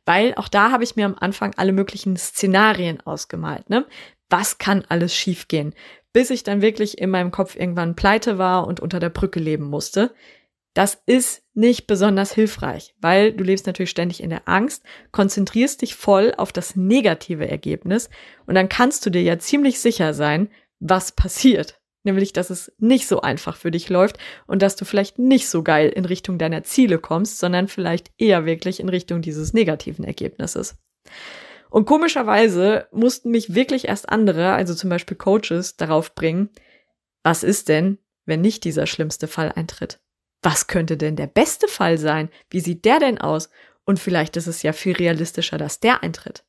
weil 0.05 0.35
auch 0.35 0.49
da 0.49 0.73
habe 0.73 0.85
ich 0.85 0.95
mir 0.97 1.07
am 1.07 1.17
Anfang 1.19 1.55
alle 1.57 1.73
möglichen 1.73 2.19
Szenarien 2.19 3.01
ausgemalt. 3.07 3.71
Ne? 3.71 3.87
Was 4.29 4.59
kann 4.59 4.85
alles 4.91 5.15
schiefgehen? 5.15 5.73
Bis 6.13 6.29
ich 6.29 6.43
dann 6.43 6.61
wirklich 6.61 6.99
in 6.99 7.09
meinem 7.09 7.31
Kopf 7.31 7.57
irgendwann 7.57 7.97
pleite 7.97 8.37
war 8.37 8.67
und 8.67 8.81
unter 8.81 9.01
der 9.01 9.09
Brücke 9.09 9.41
leben 9.41 9.71
musste. 9.71 10.13
Das 10.75 11.03
ist 11.05 11.43
nicht 11.53 11.87
besonders 11.87 12.33
hilfreich, 12.33 12.95
weil 13.01 13.33
du 13.33 13.45
lebst 13.45 13.67
natürlich 13.67 13.91
ständig 13.91 14.23
in 14.23 14.31
der 14.31 14.49
Angst, 14.49 14.85
konzentrierst 15.11 15.83
dich 15.83 15.95
voll 15.95 16.33
auf 16.37 16.51
das 16.51 16.77
negative 16.77 17.47
Ergebnis 17.47 18.09
und 18.47 18.55
dann 18.55 18.71
kannst 18.71 19.05
du 19.05 19.11
dir 19.11 19.23
ja 19.23 19.39
ziemlich 19.39 19.81
sicher 19.81 20.15
sein, 20.15 20.49
was 20.81 21.13
passiert. 21.13 21.79
Nämlich, 22.05 22.33
dass 22.33 22.51
es 22.51 22.73
nicht 22.79 23.07
so 23.07 23.21
einfach 23.21 23.57
für 23.57 23.71
dich 23.71 23.89
läuft 23.89 24.19
und 24.47 24.61
dass 24.61 24.75
du 24.75 24.85
vielleicht 24.85 25.19
nicht 25.21 25.49
so 25.49 25.63
geil 25.63 25.89
in 25.91 26.05
Richtung 26.05 26.37
deiner 26.37 26.65
Ziele 26.65 26.99
kommst, 26.99 27.39
sondern 27.39 27.69
vielleicht 27.69 28.11
eher 28.19 28.45
wirklich 28.45 28.81
in 28.81 28.89
Richtung 28.89 29.23
dieses 29.23 29.53
negativen 29.53 30.05
Ergebnisses. 30.05 30.77
Und 31.71 31.85
komischerweise 31.85 32.89
mussten 32.91 33.31
mich 33.31 33.55
wirklich 33.55 33.87
erst 33.87 34.09
andere, 34.09 34.53
also 34.53 34.75
zum 34.75 34.91
Beispiel 34.91 35.17
Coaches, 35.17 35.77
darauf 35.77 36.15
bringen, 36.15 36.51
was 37.23 37.45
ist 37.45 37.69
denn, 37.69 37.99
wenn 38.27 38.41
nicht 38.41 38.65
dieser 38.65 38.87
schlimmste 38.87 39.29
Fall 39.29 39.53
eintritt? 39.55 40.01
Was 40.43 40.67
könnte 40.67 40.97
denn 40.97 41.17
der 41.17 41.29
beste 41.29 41.69
Fall 41.69 41.99
sein? 41.99 42.29
Wie 42.51 42.61
sieht 42.61 42.85
der 42.85 42.99
denn 42.99 43.19
aus? 43.19 43.49
Und 43.85 43.99
vielleicht 43.99 44.37
ist 44.37 44.47
es 44.47 44.63
ja 44.63 44.73
viel 44.73 44.95
realistischer, 44.95 45.59
dass 45.59 45.81
der 45.81 46.03
eintritt. 46.03 46.45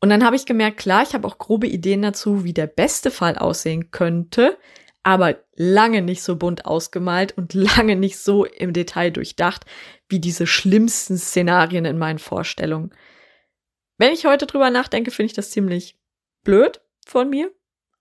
Und 0.00 0.10
dann 0.10 0.24
habe 0.24 0.36
ich 0.36 0.46
gemerkt, 0.46 0.78
klar, 0.78 1.02
ich 1.02 1.14
habe 1.14 1.26
auch 1.26 1.38
grobe 1.38 1.66
Ideen 1.66 2.02
dazu, 2.02 2.44
wie 2.44 2.52
der 2.52 2.66
beste 2.66 3.10
Fall 3.10 3.38
aussehen 3.38 3.90
könnte, 3.90 4.58
aber 5.02 5.36
lange 5.54 6.02
nicht 6.02 6.22
so 6.22 6.36
bunt 6.36 6.66
ausgemalt 6.66 7.36
und 7.38 7.54
lange 7.76 7.96
nicht 7.96 8.18
so 8.18 8.44
im 8.44 8.72
Detail 8.72 9.10
durchdacht, 9.10 9.64
wie 10.08 10.20
diese 10.20 10.46
schlimmsten 10.46 11.16
Szenarien 11.16 11.84
in 11.84 11.98
meinen 11.98 12.18
Vorstellungen. 12.18 12.94
Wenn 13.96 14.12
ich 14.12 14.26
heute 14.26 14.46
drüber 14.46 14.70
nachdenke, 14.70 15.10
finde 15.10 15.26
ich 15.26 15.34
das 15.34 15.50
ziemlich 15.50 15.96
blöd 16.42 16.80
von 17.06 17.30
mir, 17.30 17.50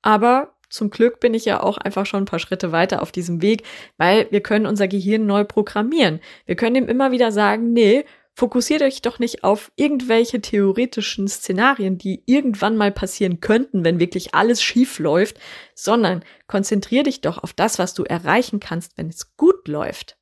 aber 0.01 0.52
zum 0.73 0.89
Glück 0.89 1.19
bin 1.19 1.35
ich 1.35 1.45
ja 1.45 1.61
auch 1.61 1.77
einfach 1.77 2.07
schon 2.07 2.23
ein 2.23 2.25
paar 2.25 2.39
Schritte 2.39 2.71
weiter 2.71 3.03
auf 3.03 3.11
diesem 3.11 3.43
Weg, 3.43 3.61
weil 3.97 4.27
wir 4.31 4.41
können 4.41 4.65
unser 4.65 4.87
Gehirn 4.87 5.27
neu 5.27 5.43
programmieren. 5.43 6.19
Wir 6.47 6.55
können 6.55 6.75
ihm 6.75 6.87
immer 6.87 7.11
wieder 7.11 7.31
sagen, 7.31 7.73
nee, 7.73 8.05
fokussiert 8.33 8.81
euch 8.81 9.03
doch 9.03 9.19
nicht 9.19 9.43
auf 9.43 9.71
irgendwelche 9.75 10.41
theoretischen 10.41 11.27
Szenarien, 11.27 11.99
die 11.99 12.23
irgendwann 12.25 12.75
mal 12.75 12.91
passieren 12.91 13.39
könnten, 13.39 13.85
wenn 13.85 13.99
wirklich 13.99 14.33
alles 14.33 14.63
schief 14.63 14.97
läuft, 14.97 15.39
sondern 15.75 16.25
konzentrier 16.47 17.03
dich 17.03 17.21
doch 17.21 17.37
auf 17.37 17.53
das, 17.53 17.77
was 17.77 17.93
du 17.93 18.03
erreichen 18.03 18.59
kannst, 18.59 18.97
wenn 18.97 19.09
es 19.09 19.37
gut 19.37 19.67
läuft. 19.67 20.17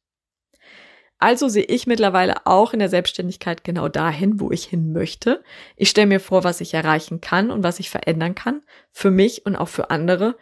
Also 1.22 1.50
sehe 1.50 1.66
ich 1.66 1.86
mittlerweile 1.86 2.48
auch 2.48 2.74
in 2.74 2.80
der 2.80 2.90
Selbstständigkeit 2.90 3.64
genau 3.64 3.88
dahin, 3.90 4.40
wo 4.40 4.50
ich 4.50 4.66
hin 4.66 4.92
möchte. 4.92 5.44
Ich 5.76 5.92
stelle 5.92 6.08
mir 6.08 6.20
vor, 6.20 6.44
was 6.44 6.62
ich 6.62 6.74
erreichen 6.74 7.22
kann 7.22 7.52
und 7.52 7.64
was 7.64 7.80
ich 7.80 7.92
verändern 7.92 8.34
kann, 8.34 8.62
für 8.92 9.12
mich 9.12 9.46
und 9.46 9.56
auch 9.56 9.68
für 9.68 9.92
andere 9.92 10.36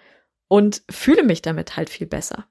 und 0.47 0.81
fühle 0.89 1.23
mich 1.23 1.41
damit 1.41 1.75
halt 1.75 1.89
viel 1.89 2.07
besser. 2.07 2.47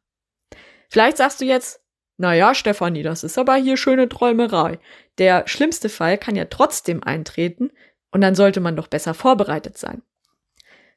Vielleicht 0.91 1.17
sagst 1.17 1.41
du 1.41 1.47
jetzt, 1.47 1.83
na 2.19 2.35
ja, 2.35 2.55
Stefanie, 2.55 3.03
das 3.03 3.25
ist 3.25 3.39
aber 3.39 3.55
hier 3.55 3.79
schöne 3.79 4.11
Träumerei. 4.11 4.79
Der 5.17 5.49
schlimmste 5.49 5.89
Fall 5.89 6.19
kann 6.19 6.37
ja 6.37 6.45
trotzdem 6.45 7.03
eintreten 7.03 7.71
und 8.11 8.21
dann 8.21 8.35
sollte 8.35 8.61
man 8.61 8.77
doch 8.77 8.89
besser 8.89 9.15
vorbereitet 9.15 9.79
sein. 9.79 10.03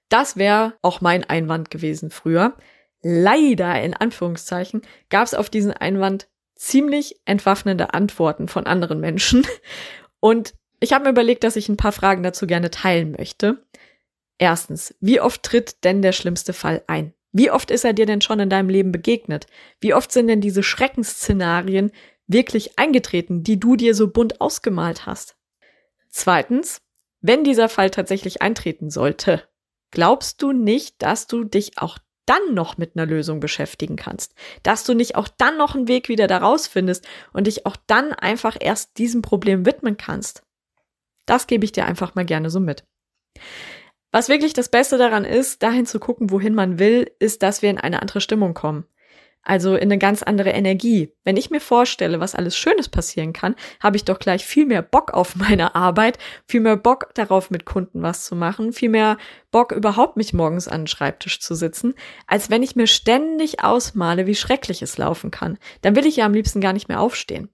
Das 0.10 0.36
wäre 0.36 0.74
auch 0.82 1.00
mein 1.00 1.24
Einwand 1.24 1.70
gewesen 1.72 2.10
früher. 2.10 2.58
Leider, 3.02 3.82
in 3.82 3.94
Anführungszeichen, 3.94 4.82
gab 5.10 5.28
es 5.28 5.34
auf 5.34 5.50
diesen 5.50 5.72
Einwand 5.72 6.28
ziemlich 6.62 7.19
entwaffnende 7.26 7.95
Antworten 7.95 8.47
von 8.47 8.67
anderen 8.67 9.00
Menschen. 9.00 9.47
Und 10.19 10.54
ich 10.80 10.93
habe 10.93 11.06
mir 11.06 11.10
überlegt, 11.10 11.43
dass 11.43 11.56
ich 11.56 11.67
ein 11.69 11.78
paar 11.78 11.91
Fragen 11.91 12.21
dazu 12.21 12.45
gerne 12.45 12.69
teilen 12.69 13.15
möchte. 13.17 13.65
Erstens, 14.38 14.95
wie 15.00 15.19
oft 15.19 15.41
tritt 15.41 15.84
denn 15.84 16.04
der 16.04 16.12
schlimmste 16.12 16.54
Fall 16.54 16.84
ein? 16.86 17.13
Wie 17.32 17.50
oft 17.50 17.71
ist 17.71 17.84
er 17.84 17.93
dir 17.93 18.06
denn 18.06 18.21
schon 18.21 18.39
in 18.39 18.50
deinem 18.50 18.69
Leben 18.69 18.91
begegnet? 18.91 19.47
Wie 19.80 19.93
oft 19.93 20.12
sind 20.12 20.28
denn 20.28 20.41
diese 20.41 20.62
Schreckensszenarien 20.62 21.91
wirklich 22.28 22.78
eingetreten, 22.78 23.43
die 23.43 23.60
du 23.60 23.76
dir 23.76 23.95
so 23.95 24.10
bunt 24.10 24.39
ausgemalt 24.39 25.08
hast? 25.08 25.36
Zweitens, 26.10 26.82
wenn 27.21 27.43
dieser 27.43 27.69
Fall 27.69 27.89
tatsächlich 27.89 28.41
eintreten 28.41 28.91
sollte, 28.91 29.47
glaubst 29.89 30.41
du 30.41 30.52
nicht, 30.52 31.02
dass 31.02 31.26
du 31.26 31.43
dich 31.43 31.80
auch 31.80 31.97
dann 32.32 32.54
noch 32.54 32.78
mit 32.78 32.96
einer 32.96 33.06
Lösung 33.06 33.41
beschäftigen 33.41 33.98
kannst, 33.98 34.34
dass 34.63 34.86
du 34.86 34.94
nicht 34.94 35.15
auch 35.15 35.28
dann 35.28 35.58
noch 35.58 35.76
einen 35.76 35.89
Weg 35.89 36.08
wieder 36.08 36.28
daraus 36.28 36.65
findest 36.65 37.06
und 37.34 37.46
dich 37.46 37.65
auch 37.65 37.76
dann 37.88 38.13
einfach 38.13 38.56
erst 38.58 38.98
diesem 38.98 39.22
Problem 39.22 39.65
widmen 39.65 39.98
kannst. 39.98 40.44
Das 41.26 41.46
gebe 41.46 41.65
ich 41.65 41.74
dir 41.74 41.86
einfach 41.86 42.15
mal 42.15 42.24
gerne 42.24 42.50
so 42.50 42.62
mit. 42.62 42.86
Was 44.13 44.30
wirklich 44.30 44.54
das 44.54 44.70
Beste 44.70 44.98
daran 44.98 45.26
ist, 45.26 45.62
dahin 45.62 45.86
zu 45.86 46.00
gucken, 46.00 46.30
wohin 46.32 46.56
man 46.56 46.80
will, 46.80 47.12
ist, 47.20 47.44
dass 47.44 47.62
wir 47.62 47.70
in 47.70 47.78
eine 47.78 48.02
andere 48.02 48.22
Stimmung 48.22 48.54
kommen. 48.54 48.86
Also 49.44 49.76
in 49.76 49.84
eine 49.84 49.98
ganz 49.98 50.22
andere 50.22 50.52
Energie. 50.52 51.14
Wenn 51.24 51.36
ich 51.36 51.50
mir 51.50 51.60
vorstelle, 51.60 52.20
was 52.20 52.36
alles 52.36 52.56
Schönes 52.56 52.90
passieren 52.90 53.34
kann, 53.34 53.56
habe 53.80 53.98
ich 53.98 54.06
doch 54.06 54.20
gleich 54.20 54.46
viel 54.46 54.68
mehr 54.68 54.84
Bock 54.84 55.14
auf 55.14 55.36
meine 55.36 55.74
Arbeit, 55.74 56.20
viel 56.48 56.60
mehr 56.60 56.78
Bock 56.78 57.10
darauf, 57.16 57.50
mit 57.50 57.66
Kunden 57.66 58.04
was 58.04 58.26
zu 58.26 58.36
machen, 58.36 58.72
viel 58.72 58.90
mehr 58.90 59.18
Bock 59.50 59.72
überhaupt 59.72 60.16
mich 60.16 60.34
morgens 60.34 60.68
an 60.68 60.82
den 60.82 60.88
Schreibtisch 60.88 61.40
zu 61.40 61.56
sitzen, 61.56 61.96
als 62.28 62.52
wenn 62.52 62.62
ich 62.62 62.76
mir 62.76 62.88
ständig 62.88 63.64
ausmale, 63.64 64.28
wie 64.28 64.36
schrecklich 64.36 64.84
es 64.84 65.00
laufen 65.00 65.32
kann. 65.32 65.58
Dann 65.82 65.96
will 65.96 66.06
ich 66.06 66.18
ja 66.18 66.26
am 66.26 66.34
liebsten 66.34 66.62
gar 66.62 66.74
nicht 66.74 66.88
mehr 66.88 67.00
aufstehen. 67.00 67.50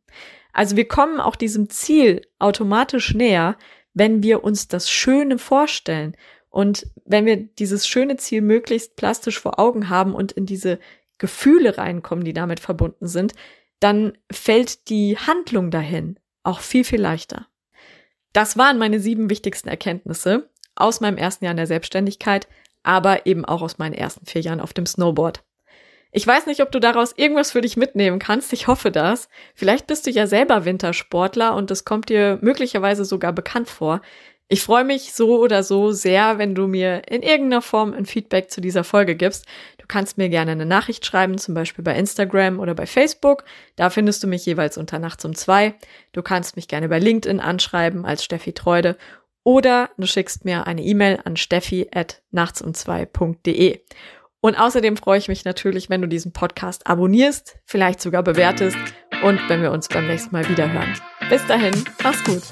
Also 0.52 0.76
wir 0.76 0.88
kommen 0.88 1.22
auch 1.22 1.36
diesem 1.38 1.70
Ziel 1.70 2.22
automatisch 2.40 3.14
näher, 3.14 3.58
wenn 3.94 4.24
wir 4.24 4.44
uns 4.44 4.68
das 4.68 4.90
Schöne 4.90 5.38
vorstellen 5.38 6.18
und 6.50 6.88
wenn 7.06 7.26
wir 7.26 7.38
dieses 7.38 7.88
schöne 7.88 8.18
Ziel 8.18 8.42
möglichst 8.42 8.96
plastisch 8.96 9.40
vor 9.40 9.60
Augen 9.60 9.90
haben 9.90 10.14
und 10.14 10.32
in 10.32 10.46
diese 10.46 10.80
Gefühle 11.18 11.78
reinkommen, 11.78 12.26
die 12.26 12.34
damit 12.34 12.60
verbunden 12.60 13.08
sind, 13.08 13.34
dann 13.80 14.18
fällt 14.32 14.90
die 14.90 15.18
Handlung 15.18 15.72
dahin 15.72 16.20
auch 16.44 16.60
viel, 16.60 16.84
viel 16.84 17.02
leichter. 17.02 17.48
Das 18.34 18.58
waren 18.58 18.78
meine 18.78 19.00
sieben 19.00 19.30
wichtigsten 19.30 19.68
Erkenntnisse 19.68 20.50
aus 20.76 21.02
meinem 21.02 21.18
ersten 21.18 21.46
Jahr 21.46 21.52
in 21.52 21.58
der 21.58 21.68
Selbstständigkeit, 21.68 22.48
aber 22.84 23.26
eben 23.26 23.46
auch 23.46 23.62
aus 23.62 23.80
meinen 23.80 23.94
ersten 23.94 24.26
vier 24.26 24.42
Jahren 24.42 24.62
auf 24.62 24.74
dem 24.74 24.86
Snowboard. 24.86 25.44
Ich 26.12 26.26
weiß 26.26 26.46
nicht, 26.46 26.62
ob 26.62 26.72
du 26.72 26.80
daraus 26.80 27.14
irgendwas 27.18 27.52
für 27.52 27.62
dich 27.62 27.78
mitnehmen 27.78 28.18
kannst. 28.18 28.54
Ich 28.54 28.68
hoffe 28.68 28.92
das. 28.92 29.28
Vielleicht 29.54 29.88
bist 29.88 30.08
du 30.08 30.12
ja 30.12 30.26
selber 30.26 30.66
Wintersportler 30.66 31.54
und 31.54 31.70
es 31.70 31.84
kommt 31.84 32.10
dir 32.10 32.40
möglicherweise 32.42 33.06
sogar 33.06 33.34
bekannt 33.34 33.70
vor. 33.70 34.02
Ich 34.50 34.64
freue 34.64 34.86
mich 34.86 35.14
so 35.14 35.42
oder 35.42 35.62
so 35.62 35.92
sehr, 35.92 36.38
wenn 36.38 36.56
du 36.56 36.68
mir 36.68 37.02
in 37.10 37.22
irgendeiner 37.22 37.62
Form 37.62 37.94
ein 37.94 38.06
Feedback 38.06 38.50
zu 38.50 38.62
dieser 38.62 38.86
Folge 38.86 39.16
gibst. 39.16 39.46
Du 39.78 39.86
kannst 39.88 40.18
mir 40.18 40.30
gerne 40.30 40.52
eine 40.52 40.66
Nachricht 40.66 41.06
schreiben, 41.06 41.38
zum 41.38 41.54
Beispiel 41.54 41.84
bei 41.84 41.96
Instagram 41.98 42.60
oder 42.60 42.74
bei 42.74 42.86
Facebook. 42.86 43.44
Da 43.76 43.90
findest 43.90 44.24
du 44.24 44.28
mich 44.28 44.46
jeweils 44.46 44.78
unter 44.78 45.00
Nachts 45.00 45.26
um 45.26 45.36
zwei. 45.36 45.76
Du 46.14 46.22
kannst 46.22 46.56
mich 46.56 46.70
gerne 46.70 46.88
bei 46.88 47.00
LinkedIn 47.00 47.42
anschreiben 47.42 48.06
als 48.06 48.24
Steffi 48.24 48.54
Treude 48.54 48.98
oder 49.44 49.90
du 49.98 50.08
schickst 50.08 50.46
mir 50.46 50.66
eine 50.66 50.82
E-Mail 50.82 51.20
an 51.26 51.36
steffi 51.36 51.90
at 51.94 52.22
nachtsum2.de. 52.34 53.82
Und 54.40 54.56
außerdem 54.56 54.98
freue 54.98 55.20
ich 55.20 55.28
mich 55.28 55.46
natürlich, 55.46 55.90
wenn 55.90 56.02
du 56.02 56.08
diesen 56.08 56.32
Podcast 56.32 56.88
abonnierst, 56.88 57.58
vielleicht 57.66 58.02
sogar 58.02 58.24
bewertest 58.24 58.78
und 59.24 59.40
wenn 59.50 59.62
wir 59.62 59.72
uns 59.72 59.88
beim 59.90 60.08
nächsten 60.08 60.34
Mal 60.34 60.48
wieder 60.48 60.72
hören. 60.72 60.94
Bis 61.30 61.46
dahin, 61.48 61.74
mach's 62.04 62.24
gut. 62.24 62.44